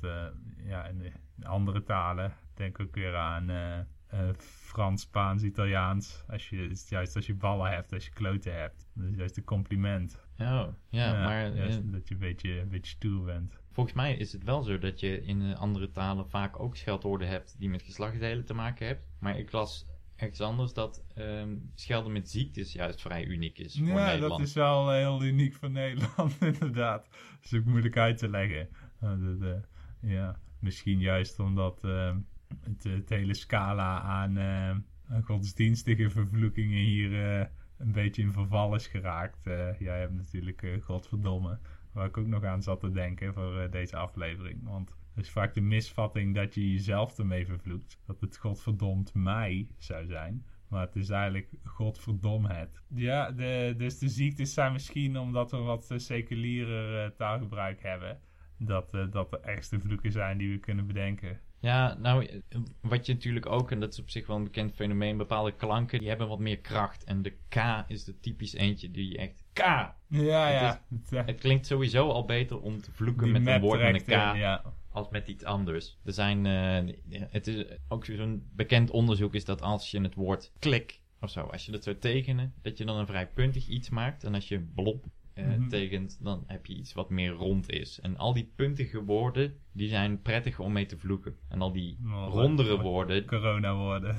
ja, 0.65 0.85
in, 0.87 0.99
de- 0.99 1.13
in 1.39 1.45
andere 1.47 1.83
talen, 1.83 2.33
denk 2.57 2.81
ook 2.81 2.95
weer 2.95 3.17
aan 3.17 3.51
eh, 3.51 3.79
eh, 4.07 4.35
Frans, 4.39 5.03
Spaans, 5.03 5.43
Italiaans. 5.43 6.25
Als 6.29 6.49
je, 6.49 6.69
is 6.69 6.89
juist 6.89 7.17
als 7.17 7.27
je 7.27 7.35
ballen 7.35 7.71
hebt, 7.71 7.93
als 7.93 8.05
je 8.05 8.11
kloten 8.11 8.55
hebt. 8.55 8.89
Dat 8.95 9.09
is 9.09 9.17
juist 9.17 9.37
een 9.37 9.45
compliment. 9.45 10.25
Oh, 10.39 10.67
ja, 10.89 11.13
maar 11.13 11.55
juist 11.55 11.79
eh, 11.79 11.93
dat 11.93 12.09
je 12.09 12.15
een 12.15 12.21
beetje, 12.21 12.61
een 12.61 12.69
beetje 12.69 12.91
stoer 12.91 13.25
bent. 13.25 13.61
volgens 13.73 13.97
mij 13.97 14.17
is 14.17 14.33
het 14.33 14.45
wel 14.45 14.63
zo 14.63 14.79
dat 14.79 15.01
je 15.01 15.23
in 15.23 15.57
andere 15.57 15.91
talen 15.91 16.29
vaak 16.29 16.61
ook 16.61 16.77
scheldwoorden 16.77 17.29
hebt 17.29 17.55
die 17.59 17.69
met 17.69 17.83
geslachtsdelen 17.83 18.45
te 18.45 18.55
maken 18.55 18.87
hebben. 18.87 19.05
Maar 19.19 19.39
ik 19.39 19.53
las 19.53 19.87
ergens 20.17 20.41
anders 20.41 20.73
dat 20.73 21.05
ehm, 21.15 21.57
schelden 21.75 22.13
met 22.13 22.31
ziektes 22.31 22.73
juist 22.73 23.01
vrij 23.01 23.25
uniek 23.25 23.59
is 23.59 23.79
voor 23.79 23.87
Ja, 23.87 24.07
Nederland. 24.07 24.39
dat 24.39 24.49
is 24.49 24.55
wel 24.55 24.91
heel 24.91 25.23
uniek 25.23 25.55
voor 25.55 25.71
Nederland, 25.71 26.37
inderdaad. 26.53 27.09
Dat 27.11 27.53
is 27.53 27.55
ook 27.59 27.65
moeilijk 27.65 27.97
uit 27.97 28.19
te 28.19 28.29
leggen. 28.29 28.69
Uh, 29.03 29.55
ja, 30.01 30.39
misschien 30.59 31.01
juist 31.01 31.39
omdat 31.39 31.85
eh, 31.85 32.17
het, 32.61 32.85
het 32.85 33.09
hele 33.09 33.35
scala 33.35 34.01
aan, 34.01 34.37
eh, 34.37 34.77
godsdienstige 35.25 36.11
vervloekingen 36.11 36.79
hier 36.79 37.41
eh, 37.41 37.47
een 37.79 37.93
beetje 37.93 38.23
in 38.23 38.33
verval 38.33 38.75
is 38.75 38.87
geraakt. 38.87 39.47
Eh, 39.47 39.79
jij 39.79 39.99
hebt 39.99 40.15
natuurlijk 40.15 40.63
eh, 40.63 40.83
godverdomme. 40.83 41.59
waar 41.93 42.07
ik 42.07 42.17
ook 42.17 42.27
nog 42.27 42.45
aan 42.45 42.63
zat 42.63 42.81
te 42.81 42.91
denken 42.91 43.35
voor 43.35 43.61
eh, 43.61 43.71
deze 43.71 43.97
aflevering. 43.97 44.63
Want 44.63 44.91
er 44.91 45.23
is 45.23 45.31
vaak 45.31 45.55
de 45.55 45.61
misvatting 45.61 46.35
dat 46.35 46.55
je 46.55 46.73
jezelf 46.73 47.19
ermee 47.19 47.47
vervloekt. 47.47 47.99
Dat 48.07 48.21
het 48.21 48.37
godverdomd 48.37 49.15
mij 49.15 49.69
zou 49.79 50.07
zijn. 50.07 50.45
Maar 50.69 50.87
het 50.87 50.97
is 50.97 51.11
eigenlijk 51.11 51.49
godverdom 51.65 52.45
het. 52.47 52.83
Ja, 52.95 53.33
de, 53.33 53.75
dus 53.77 53.99
de 53.99 54.09
ziektes 54.09 54.55
zijn 54.55 54.73
misschien 54.73 55.19
omdat 55.19 55.51
we 55.51 55.57
wat 55.57 55.95
seculierer 55.97 57.17
taalgebruik 57.17 57.83
hebben. 57.83 58.21
Dat, 58.59 58.95
uh, 58.95 59.11
dat 59.11 59.31
de 59.31 59.41
ergste 59.41 59.81
vloeken 59.81 60.13
zijn 60.13 60.39
die 60.39 60.51
we 60.51 60.59
kunnen 60.59 60.87
bedenken. 60.87 61.41
Ja, 61.61 61.97
nou, 61.99 62.43
wat 62.81 63.07
je 63.07 63.13
natuurlijk 63.13 63.47
ook, 63.47 63.71
en 63.71 63.81
dat 63.81 63.93
is 63.93 63.99
op 63.99 64.11
zich 64.11 64.27
wel 64.27 64.37
een 64.37 64.45
bekend 64.45 64.75
fenomeen, 64.75 65.17
bepaalde 65.17 65.53
klanken 65.53 65.99
die 65.99 66.09
hebben 66.09 66.29
wat 66.29 66.39
meer 66.39 66.59
kracht. 66.59 67.05
En 67.05 67.23
de 67.23 67.33
K 67.49 67.85
is 67.87 68.05
de 68.05 68.21
typisch 68.21 68.55
eentje 68.55 68.91
die 68.91 69.19
echt 69.19 69.45
K. 69.53 69.59
Ja, 69.59 69.95
het 70.09 70.21
ja. 70.29 70.83
Is, 71.11 71.19
het 71.33 71.41
klinkt 71.41 71.67
sowieso 71.67 72.11
al 72.11 72.25
beter 72.25 72.61
om 72.61 72.81
te 72.81 72.93
vloeken 72.93 73.33
met 73.33 73.47
een 73.47 73.61
woord 73.61 73.81
met 73.81 73.95
een 73.95 74.05
K. 74.05 74.35
In, 74.35 74.39
ja. 74.39 74.63
Als 74.93 75.09
met 75.11 75.29
iets 75.29 75.45
anders. 75.45 75.99
Er 76.05 76.13
zijn, 76.13 76.45
uh, 76.45 76.95
het 77.31 77.47
is 77.47 77.65
ook 77.89 78.05
zo'n 78.05 78.49
bekend 78.53 78.91
onderzoek 78.91 79.35
is 79.35 79.45
dat 79.45 79.63
als 79.63 79.91
je 79.91 80.01
het 80.01 80.15
woord 80.15 80.53
klik 80.59 81.01
of 81.21 81.31
zo, 81.31 81.41
als 81.41 81.67
je 81.67 81.73
dat 81.73 81.85
zou 81.85 81.99
tekenen, 81.99 82.55
dat 82.63 82.79
je 82.79 82.85
dan 82.85 82.97
een 82.97 83.07
vrij 83.07 83.29
puntig 83.29 83.67
iets 83.67 83.89
maakt. 83.89 84.25
En 84.25 84.35
als 84.35 84.49
je 84.49 84.61
blob 84.61 85.05
uh, 85.39 85.45
mm-hmm. 85.45 85.69
tekent, 85.69 86.19
dan 86.23 86.45
heb 86.47 86.67
je 86.67 86.75
iets 86.75 86.93
wat 86.93 87.11
meer 87.11 87.31
rond 87.31 87.71
is. 87.71 88.01
En 88.01 88.17
al 88.17 88.35
die 88.35 88.53
puntige 88.57 89.05
woorden, 89.05 89.55
die 89.73 89.89
zijn 89.89 90.23
prettig 90.23 90.59
om 90.59 90.73
mee 90.73 90.87
te 90.87 90.99
vloeken. 90.99 91.37
En 91.49 91.61
al 91.61 91.73
die 91.73 91.99
oh, 92.05 92.29
rondere 92.31 92.81
woorden, 92.81 93.27
corona 93.27 93.75
woorden, 93.75 94.17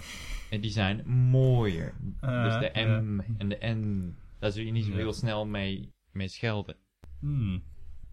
die 0.50 0.72
zijn 0.72 1.08
mooier. 1.08 1.94
Uh, 2.24 2.44
dus 2.44 2.60
de 2.60 2.80
M 2.80 3.20
uh. 3.20 3.26
en 3.38 3.50
de 3.50 3.58
N, 3.62 4.16
daar 4.40 4.52
zul 4.52 4.64
je 4.64 4.72
niet 4.72 4.86
zo 4.86 4.94
heel 4.94 5.14
snel 5.14 5.46
mee, 5.46 5.94
mee 6.12 6.28
schelden. 6.28 6.76
Hmm. 7.20 7.64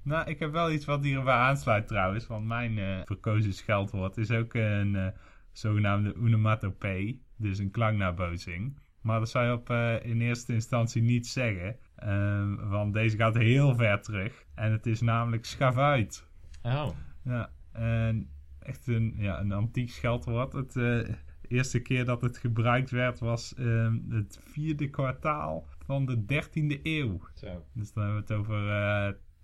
Nou, 0.03 0.31
ik 0.31 0.39
heb 0.39 0.53
wel 0.53 0.73
iets 0.73 0.85
wat 0.85 1.05
hierbij 1.05 1.35
aansluit 1.35 1.89
trouwens. 1.89 2.27
Want 2.27 2.47
mijn 2.47 3.05
verkozen 3.05 3.53
scheldwoord 3.53 4.17
is 4.17 4.31
ook 4.31 4.55
een 4.55 5.13
zogenaamde 5.53 6.15
onomatopee. 6.17 7.23
Dus 7.37 7.59
een 7.59 7.71
klanknabootsing. 7.71 8.79
Maar 9.01 9.19
dat 9.19 9.31
zou 9.31 9.47
je 9.47 9.53
op, 9.53 9.71
in 10.05 10.21
eerste 10.21 10.53
instantie 10.53 11.03
niet 11.03 11.27
zeggen. 11.27 11.77
Um, 12.03 12.69
want 12.69 12.93
deze 12.93 13.17
gaat 13.17 13.35
heel 13.35 13.75
ver 13.75 14.01
terug. 14.01 14.45
En 14.55 14.73
het 14.73 14.87
is 14.87 15.01
namelijk 15.01 15.45
schavuit. 15.45 16.27
Oh. 16.63 16.89
Ja, 17.23 17.51
en 17.73 18.29
echt 18.59 18.87
een, 18.87 19.15
ja, 19.17 19.41
een 19.41 19.53
antiek 19.53 19.91
scheldwoord. 19.91 20.53
Het, 20.53 20.73
de 20.73 21.15
eerste 21.49 21.81
keer 21.81 22.05
dat 22.05 22.23
het 22.23 22.39
gebruikt 22.39 22.91
werd 22.91 23.19
was 23.19 23.55
um, 23.59 24.05
het 24.09 24.41
vierde 24.43 24.91
kwartaal 24.91 25.67
van 25.79 26.07
de 26.07 26.23
13e 26.23 26.81
eeuw. 26.83 27.21
Zo. 27.35 27.65
Dus 27.73 27.93
dan 27.93 28.05
hebben 28.05 28.27
we 28.27 28.33
het 28.33 28.41
over 28.41 28.67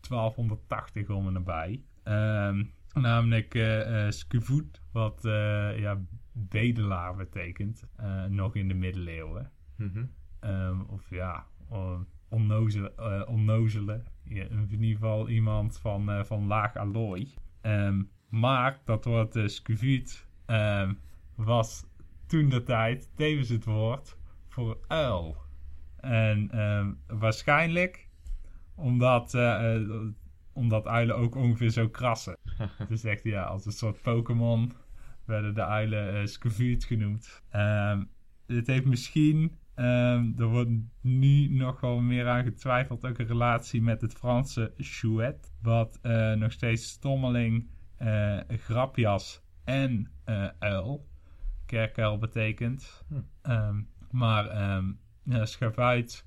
1280 0.08 1.08
om 1.08 1.26
en 1.26 1.32
nabij. 1.32 1.82
Um, 2.04 2.72
namelijk 2.94 3.54
uh, 3.54 4.06
uh, 4.06 4.60
wat 4.92 5.24
uh, 5.24 5.78
ja, 5.78 6.00
bedelaar 6.32 7.16
betekent. 7.16 7.84
nog 8.28 8.54
in 8.54 8.68
de 8.68 8.74
middeleeuwen. 8.74 9.50
Um, 10.40 10.82
of 10.82 11.10
ja, 11.10 11.46
onnozelen. 12.30 13.28
onnozelen. 13.28 14.04
Ja, 14.24 14.44
in 14.44 14.68
ieder 14.70 14.88
geval 14.88 15.28
iemand 15.28 15.78
van, 15.78 16.26
van 16.26 16.46
laag 16.46 16.76
allooi. 16.76 17.34
Um, 17.62 18.10
maar 18.28 18.80
dat 18.84 19.04
woord 19.04 19.36
uh, 19.36 19.46
skevoet 19.46 20.26
was 21.34 21.84
toen 22.26 22.48
de 22.48 22.62
tijd 22.62 23.10
tevens 23.14 23.48
het 23.48 23.64
woord 23.64 24.16
voor 24.48 24.78
uil. 24.86 25.36
En 26.00 26.50
waarschijnlijk 27.06 28.08
omdat, 28.80 29.34
uh, 29.34 29.80
omdat 30.52 30.86
uilen 30.86 31.16
ook 31.16 31.34
ongeveer 31.34 31.70
zo 31.70 31.88
krassen. 31.88 32.36
dus 32.88 33.04
echt, 33.04 33.24
ja, 33.24 33.42
als 33.42 33.66
een 33.66 33.72
soort 33.72 34.02
Pokémon 34.02 34.72
werden 35.24 35.54
de 35.54 35.64
uilen 35.64 36.22
uh, 36.22 36.76
genoemd. 36.78 37.42
Dit 38.46 38.66
heeft 38.66 38.84
misschien, 38.84 39.58
um, 39.80 40.34
er 40.38 40.46
wordt 40.46 40.70
nu 41.00 41.48
nog 41.48 41.80
wel 41.80 42.00
meer 42.00 42.28
aan 42.28 42.44
getwijfeld, 42.44 43.06
ook 43.06 43.18
een 43.18 43.26
relatie 43.26 43.82
met 43.82 44.00
het 44.00 44.12
Franse 44.12 44.72
chouette. 44.76 45.48
Wat 45.62 45.98
uh, 46.02 46.32
nog 46.32 46.52
steeds 46.52 46.88
stommeling, 46.88 47.68
grapjas 48.48 49.42
en 49.64 50.10
uil, 50.58 51.06
kerkuil 51.66 52.18
betekent. 52.18 53.04
Hm. 53.08 53.50
Um, 53.52 53.88
maar 54.10 54.76
um, 54.76 54.98
ja, 55.22 55.44
schavuit 55.44 56.26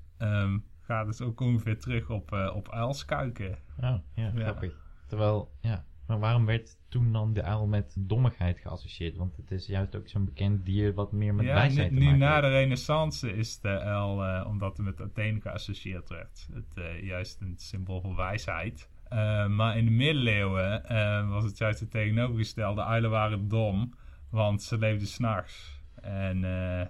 gaat 0.81 1.07
het 1.07 1.21
ook 1.21 1.39
ongeveer 1.39 1.79
terug 1.79 2.09
op, 2.09 2.31
uh, 2.31 2.55
op 2.55 2.69
uilskuiken. 2.69 3.57
Oh, 3.77 3.95
ja, 4.15 4.31
grappig. 4.35 4.81
Terwijl, 5.07 5.51
ja, 5.61 5.85
maar 6.07 6.19
waarom 6.19 6.45
werd 6.45 6.77
toen 6.89 7.11
dan 7.11 7.33
de 7.33 7.43
uil 7.43 7.67
met 7.67 7.95
dommigheid 7.99 8.59
geassocieerd? 8.59 9.15
Want 9.15 9.37
het 9.37 9.51
is 9.51 9.67
juist 9.67 9.95
ook 9.95 10.07
zo'n 10.07 10.25
bekend 10.25 10.65
dier 10.65 10.93
wat 10.93 11.11
meer 11.11 11.35
met 11.35 11.45
ja, 11.45 11.53
wijsheid 11.53 11.91
nu, 11.91 11.97
te 11.97 12.03
maken 12.03 12.19
nu 12.19 12.25
na 12.25 12.41
de 12.41 12.49
renaissance 12.49 13.35
is 13.35 13.59
de 13.59 13.79
uil, 13.79 14.25
uh, 14.25 14.45
omdat 14.47 14.77
het 14.77 14.85
met 14.85 15.01
Athene 15.01 15.41
geassocieerd 15.41 16.09
werd, 16.09 16.47
het, 16.53 16.77
uh, 16.77 17.03
juist 17.03 17.41
een 17.41 17.53
symbool 17.57 18.01
voor 18.01 18.15
wijsheid. 18.15 18.89
Uh, 19.13 19.47
maar 19.47 19.77
in 19.77 19.85
de 19.85 19.91
middeleeuwen 19.91 20.81
was 21.29 21.43
het 21.43 21.57
juist 21.57 21.79
het 21.79 21.91
tegenovergestelde. 21.91 22.83
Uilen 22.83 23.09
waren 23.09 23.47
dom, 23.47 23.93
want 24.29 24.61
ze 24.63 24.77
leefden 24.77 25.07
s'nachts. 25.07 25.81
En 26.01 26.43
uh, 26.43 26.81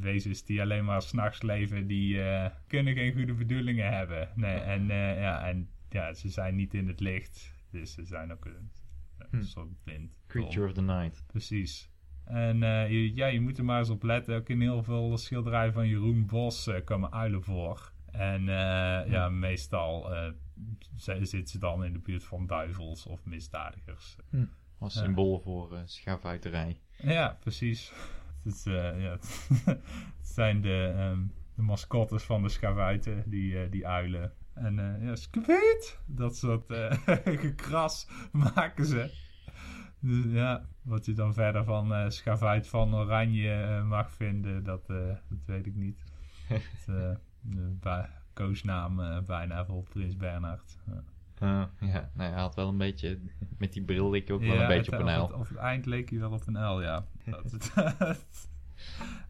wezens 0.00 0.44
die 0.44 0.60
alleen 0.60 0.84
maar 0.84 1.02
s'nachts 1.02 1.42
leven, 1.42 1.86
die 1.86 2.14
uh, 2.14 2.46
kunnen 2.66 2.94
geen 2.94 3.12
goede 3.12 3.34
bedoelingen 3.34 3.92
hebben. 3.92 4.28
Nee, 4.34 4.56
en, 4.56 4.82
uh, 4.82 5.20
ja, 5.20 5.46
en 5.46 5.68
ja, 5.88 6.12
ze 6.12 6.28
zijn 6.28 6.54
niet 6.54 6.74
in 6.74 6.88
het 6.88 7.00
licht. 7.00 7.54
Dus 7.70 7.92
ze 7.92 8.04
zijn 8.04 8.32
ook 8.32 8.44
een, 8.44 8.70
Hm. 9.30 9.42
soort 9.42 9.82
blind. 9.84 10.16
Creature 10.26 10.66
of 10.66 10.72
the 10.72 10.82
night. 10.82 11.24
Precies. 11.26 11.90
En 12.24 12.58
je, 12.90 13.14
ja, 13.14 13.26
je 13.26 13.40
moet 13.40 13.58
er 13.58 13.64
maar 13.64 13.78
eens 13.78 13.90
op 13.90 14.02
letten. 14.02 14.36
Ook 14.36 14.48
in 14.48 14.60
heel 14.60 14.82
veel 14.82 15.16
schilderijen 15.18 15.72
van 15.72 15.88
Jeroen 15.88 16.26
Bos 16.26 16.70
komen 16.84 17.12
uilen 17.12 17.42
voor. 17.42 17.92
En 18.10 18.44
ja. 18.44 19.04
ja, 19.04 19.28
meestal 19.28 20.10
zitten 20.96 21.46
ze 21.46 21.58
dan 21.58 21.84
in 21.84 21.92
de 21.92 21.98
buurt 21.98 22.24
van 22.24 22.46
duivels 22.46 23.06
of 23.06 23.24
misdadigers. 23.24 24.16
Hm. 24.30 24.44
Als 24.78 24.98
symbool 24.98 25.40
voor 25.40 25.82
schavuiterij. 25.84 26.80
Ja, 26.96 27.36
precies. 27.40 27.92
Het, 28.44 28.64
uh, 28.68 29.02
ja, 29.02 29.10
het 29.18 29.80
zijn 30.22 30.60
de, 30.60 30.94
um, 31.12 31.32
de 31.54 31.62
mascottes 31.62 32.22
van 32.22 32.42
de 32.42 32.48
schavuiten, 32.48 33.22
die, 33.26 33.52
uh, 33.52 33.70
die 33.70 33.86
uilen. 33.86 34.32
En 34.58 34.78
uh, 34.78 35.06
ja, 35.06 35.16
schavuit! 35.16 35.98
Dat 36.06 36.36
soort 36.36 36.64
gekras 37.44 38.08
maken 38.32 38.86
ze. 38.86 39.26
Dus 40.00 40.24
ja, 40.24 40.68
wat 40.82 41.06
je 41.06 41.12
dan 41.12 41.34
verder 41.34 41.64
van 41.64 42.12
schavuit 42.12 42.68
van 42.68 42.94
oranje 42.94 43.82
mag 43.86 44.12
vinden, 44.12 44.64
dat, 44.64 44.86
dat 44.86 45.38
weet 45.46 45.66
ik 45.66 45.74
niet. 45.74 46.04
het, 46.48 46.86
de 47.40 48.04
koosnaam 48.32 49.24
bijna 49.26 49.64
voor 49.64 49.82
Prins 49.82 50.16
Bernhard. 50.16 50.76
Ja. 50.86 51.02
Uh, 51.42 51.64
ja, 51.80 52.10
nou, 52.14 52.30
hij 52.30 52.40
had 52.40 52.54
wel 52.54 52.68
een 52.68 52.78
beetje, 52.78 53.18
met 53.58 53.72
die 53.72 53.84
bril 53.84 54.10
leek 54.10 54.30
ook 54.30 54.42
ja, 54.42 54.46
wel 54.46 54.60
een 54.60 54.68
beetje 54.68 54.90
het, 54.90 55.00
op 55.00 55.06
een 55.06 55.12
uil. 55.12 55.22
Op 55.22 55.30
het, 55.30 55.38
op 55.38 55.48
het 55.48 55.56
eind 55.56 55.86
leek 55.86 56.10
hij 56.10 56.18
wel 56.18 56.30
op 56.30 56.46
een 56.46 56.58
uil, 56.58 56.82
ja. 56.82 57.04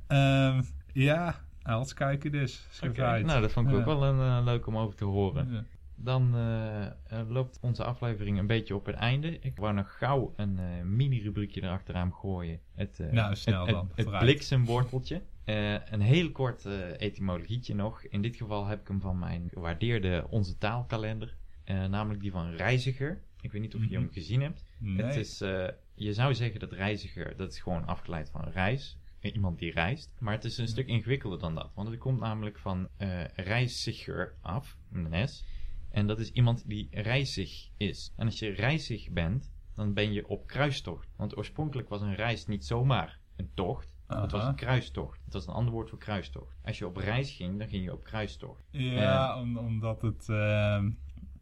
um, 0.56 0.62
ja, 0.92 1.34
uilskijken 1.68 2.32
dus. 2.32 2.66
Okay. 2.86 3.22
Nou, 3.22 3.40
dat 3.40 3.52
vond 3.52 3.68
ik 3.68 3.74
ook 3.74 3.84
wel 3.84 4.04
een, 4.04 4.18
uh, 4.18 4.44
leuk 4.44 4.66
om 4.66 4.76
over 4.76 4.96
te 4.96 5.04
horen. 5.04 5.66
Dan 5.94 6.36
uh, 6.36 6.86
loopt 7.28 7.58
onze 7.60 7.84
aflevering 7.84 8.38
een 8.38 8.46
beetje 8.46 8.74
op 8.74 8.86
het 8.86 8.94
einde. 8.94 9.38
Ik 9.38 9.56
wou 9.56 9.74
nog 9.74 9.98
gauw 9.98 10.32
een 10.36 10.58
uh, 10.58 10.82
mini-rubriekje 10.84 11.62
erachteraan 11.62 12.12
gooien. 12.12 12.60
Het, 12.74 13.00
nou, 13.10 13.34
snel 13.34 13.66
het, 13.66 13.74
dan. 13.74 13.90
Het, 13.94 14.10
het 14.10 14.18
bliksemworteltje. 14.18 15.22
een 15.44 16.00
heel 16.00 16.30
kort 16.30 16.64
etymologietje 16.96 17.74
nog. 17.74 18.02
In 18.02 18.22
dit 18.22 18.36
geval 18.36 18.66
heb 18.66 18.80
ik 18.80 18.88
hem 18.88 19.00
van 19.00 19.18
mijn 19.18 19.48
gewaardeerde 19.52 20.26
Onze 20.30 20.58
Taalkalender. 20.58 21.36
Uh, 21.70 21.84
namelijk 21.84 22.20
die 22.20 22.30
van 22.30 22.50
reiziger. 22.50 23.22
Ik 23.40 23.52
weet 23.52 23.60
niet 23.60 23.74
of 23.74 23.84
je 23.88 23.94
hem 23.94 24.10
gezien 24.12 24.42
hebt. 24.42 24.64
Nee. 24.78 25.06
Het 25.06 25.16
is, 25.16 25.42
uh, 25.42 25.68
je 25.94 26.12
zou 26.12 26.34
zeggen 26.34 26.60
dat 26.60 26.72
reiziger, 26.72 27.36
dat 27.36 27.52
is 27.52 27.60
gewoon 27.60 27.86
afgeleid 27.86 28.30
van 28.30 28.44
reis. 28.44 28.97
Iemand 29.20 29.58
die 29.58 29.72
reist. 29.72 30.16
Maar 30.18 30.34
het 30.34 30.44
is 30.44 30.58
een 30.58 30.68
stuk 30.68 30.86
ingewikkelder 30.86 31.38
dan 31.38 31.54
dat. 31.54 31.70
Want 31.74 31.88
het 31.88 31.98
komt 31.98 32.20
namelijk 32.20 32.58
van 32.58 32.88
uh, 32.98 33.24
reiziger 33.24 34.34
af, 34.40 34.76
met 34.88 35.12
een 35.12 35.28
S. 35.28 35.44
En 35.90 36.06
dat 36.06 36.18
is 36.18 36.30
iemand 36.30 36.68
die 36.68 36.88
reizig 36.90 37.68
is. 37.76 38.12
En 38.16 38.26
als 38.26 38.38
je 38.38 38.48
reizig 38.48 39.10
bent, 39.10 39.52
dan 39.74 39.94
ben 39.94 40.12
je 40.12 40.28
op 40.28 40.46
kruistocht. 40.46 41.08
Want 41.16 41.36
oorspronkelijk 41.36 41.88
was 41.88 42.00
een 42.00 42.14
reis 42.14 42.46
niet 42.46 42.64
zomaar 42.64 43.20
een 43.36 43.50
tocht. 43.54 43.96
Aha. 44.06 44.22
Het 44.22 44.30
was 44.30 44.44
een 44.44 44.54
kruistocht. 44.54 45.20
Het 45.24 45.32
was 45.32 45.46
een 45.46 45.54
ander 45.54 45.72
woord 45.72 45.88
voor 45.88 45.98
kruistocht. 45.98 46.56
Als 46.64 46.78
je 46.78 46.86
op 46.86 46.96
reis 46.96 47.32
ging, 47.32 47.58
dan 47.58 47.68
ging 47.68 47.84
je 47.84 47.92
op 47.92 48.04
kruistocht. 48.04 48.64
Ja, 48.70 49.40
om, 49.40 49.58
omdat 49.58 50.02
het... 50.02 50.28
Uh, 50.28 50.84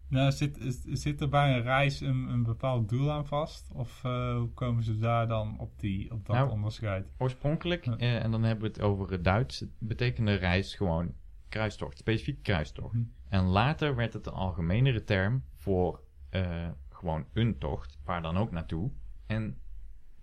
nou, 0.08 0.32
zit, 0.32 0.82
zit 0.84 1.20
er 1.20 1.28
bij 1.28 1.56
een 1.56 1.62
reis 1.62 2.00
een, 2.00 2.28
een 2.28 2.42
bepaald 2.42 2.88
doel 2.88 3.10
aan 3.10 3.26
vast? 3.26 3.70
Of 3.72 4.02
uh, 4.06 4.36
hoe 4.36 4.50
komen 4.52 4.82
ze 4.82 4.98
daar 4.98 5.28
dan 5.28 5.58
op, 5.58 5.80
die, 5.80 6.12
op 6.12 6.26
dat 6.26 6.36
nou, 6.36 6.50
onderscheid? 6.50 7.06
Oorspronkelijk, 7.18 7.86
uh, 7.86 8.24
en 8.24 8.30
dan 8.30 8.42
hebben 8.42 8.64
we 8.64 8.70
het 8.72 8.80
over 8.82 9.10
het 9.10 9.24
Duits, 9.24 9.64
betekende 9.78 10.34
reis 10.34 10.74
gewoon 10.74 11.14
kruistocht. 11.48 11.98
Specifiek 11.98 12.42
kruistocht. 12.42 12.92
Hm. 12.92 13.02
En 13.28 13.44
later 13.44 13.96
werd 13.96 14.12
het 14.12 14.26
een 14.26 14.32
algemenere 14.32 15.04
term 15.04 15.44
voor 15.54 16.00
eh, 16.30 16.68
gewoon 16.90 17.26
een 17.32 17.58
tocht, 17.58 17.98
waar 18.04 18.22
dan 18.22 18.36
ook 18.36 18.50
naartoe. 18.50 18.90
En 19.26 19.58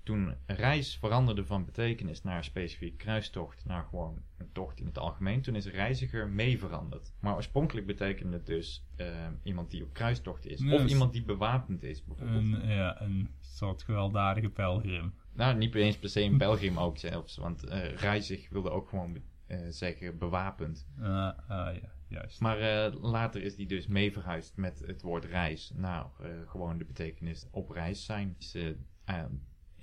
toen 0.04 0.36
reis 0.46 0.98
veranderde 0.98 1.46
van 1.46 1.66
betekenis 1.66 2.24
naar 2.24 2.44
specifiek 2.44 2.98
kruistocht, 2.98 3.66
naar 3.66 3.84
gewoon 3.84 4.22
een 4.38 4.52
tocht 4.52 4.80
in 4.80 4.86
het 4.86 4.98
algemeen, 4.98 5.42
toen 5.42 5.56
is 5.56 5.66
reiziger 5.68 6.30
mee 6.30 6.60
veranderd. 6.60 7.14
Maar 7.20 7.36
oorspronkelijk 7.36 7.88
betekende 7.88 8.38
het 8.38 8.46
dus 8.46 8.86
eh, 8.96 9.28
iemand 9.44 9.72
die 9.72 9.84
op 9.84 9.94
kruistocht 9.94 10.46
is, 10.46 10.62
of 10.62 10.82
dus- 10.82 10.92
iemand 10.92 11.14
die 11.14 11.24
bewapend 11.24 11.84
is 11.84 12.04
bijvoorbeeld. 12.04 12.44
Een, 12.44 12.68
ja, 12.68 13.02
een 13.02 13.30
soort 13.40 13.84
gewelddadige 13.84 14.50
pelgrim. 14.50 15.14
Nou, 15.34 15.58
niet 15.58 15.76
eens 15.76 15.98
per 15.98 16.10
se 16.10 16.22
een 16.22 16.38
pelgrim 16.38 16.80
ook 16.80 16.98
zelfs, 16.98 17.38
want 17.38 17.64
eh 17.64 17.96
reizig 17.96 18.50
wilde 18.50 18.70
ook 18.70 18.90
gewoon 18.90 19.22
eh, 19.48 19.60
zeggen 19.70 20.18
bewapend. 20.18 20.88
Ah, 21.00 21.32
ah, 21.48 21.76
ja, 21.76 21.92
juist. 22.08 22.40
Maar 22.40 22.90
later 22.92 23.44
is 23.44 23.56
die 23.56 23.68
dus 23.68 23.88
mee 23.88 24.12
verhuisd 24.12 24.58
met 24.58 24.84
het 24.86 25.02
woord 25.02 25.26
reis 25.26 25.74
eh, 25.82 26.06
gewoon 26.46 26.78
de 26.78 26.86
betekenis 26.86 27.48
op 27.52 27.70
reis 27.70 28.06
zijn. 28.06 28.36
Dus, 28.38 28.56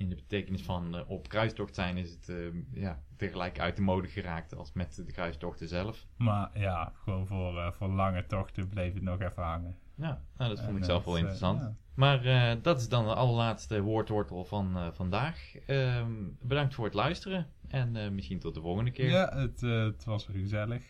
in 0.00 0.08
de 0.08 0.14
betekenis 0.14 0.62
van 0.62 0.96
eh, 0.96 1.10
op 1.10 1.28
kruistocht 1.28 1.74
zijn 1.74 1.96
is 1.96 2.10
het 2.10 2.28
eh, 2.28 2.36
ja, 2.72 3.02
tegelijk 3.16 3.60
uit 3.60 3.76
de 3.76 3.82
mode 3.82 4.08
geraakt 4.08 4.56
als 4.56 4.72
met 4.72 4.94
de 5.06 5.12
kruistochten 5.12 5.68
zelf. 5.68 6.06
Maar 6.16 6.50
ja, 6.54 6.92
gewoon 6.94 7.26
voor, 7.26 7.58
eh, 7.58 7.72
voor 7.72 7.88
lange 7.88 8.26
tochten 8.26 8.68
bleef 8.68 8.94
het 8.94 9.02
nog 9.02 9.20
even 9.20 9.42
hangen. 9.42 9.76
Ja, 9.94 10.22
nou, 10.36 10.54
dat 10.54 10.64
vond 10.64 10.76
ik 10.76 10.84
zelf 10.84 11.04
wel 11.04 11.16
interessant. 11.16 11.60
ja. 11.60 11.74
Maar 11.94 12.22
dat 12.62 12.80
is 12.80 12.88
dan 12.88 13.04
de 13.04 13.14
allerlaatste 13.14 13.80
woordwortel 13.82 14.44
van 14.44 14.94
vandaag. 14.94 15.56
Ehm, 15.66 16.12
bedankt 16.42 16.74
voor 16.74 16.84
het 16.84 16.94
luisteren 16.94 17.46
en 17.68 18.14
misschien 18.14 18.38
tot 18.38 18.54
de 18.54 18.60
volgende 18.60 18.90
keer. 18.90 19.10
Ja, 19.10 19.36
het, 19.36 19.60
het 19.60 20.04
was 20.04 20.26
weer 20.26 20.42
gezellig. 20.42 20.82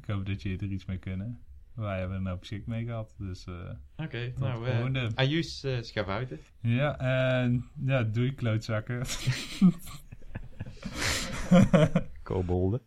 Ik 0.00 0.04
hoop 0.06 0.26
dat 0.26 0.42
jullie 0.42 0.58
er 0.58 0.66
iets 0.66 0.84
mee 0.84 0.98
kunnen. 0.98 1.40
Wij 1.74 1.98
hebben 1.98 2.16
er 2.16 2.22
nou 2.22 2.38
schik 2.40 2.66
mee 2.66 2.84
gehad. 2.84 3.14
Dus 3.18 3.44
eh, 3.46 3.70
Oké, 3.96 4.32
nou, 4.36 4.66
eh 4.66 4.74
volgende. 4.74 5.10
Ajus 5.14 5.64
uh, 5.64 5.82
schavuiten. 5.82 6.40
Ja, 6.60 6.98
en 6.98 7.70
ja, 7.84 8.02
doei 8.02 8.34
klootzakken. 8.34 9.02
Kobolden. 12.22 12.80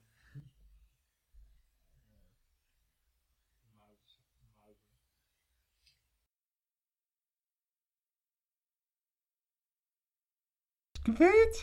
Kwijt? 11.13 11.55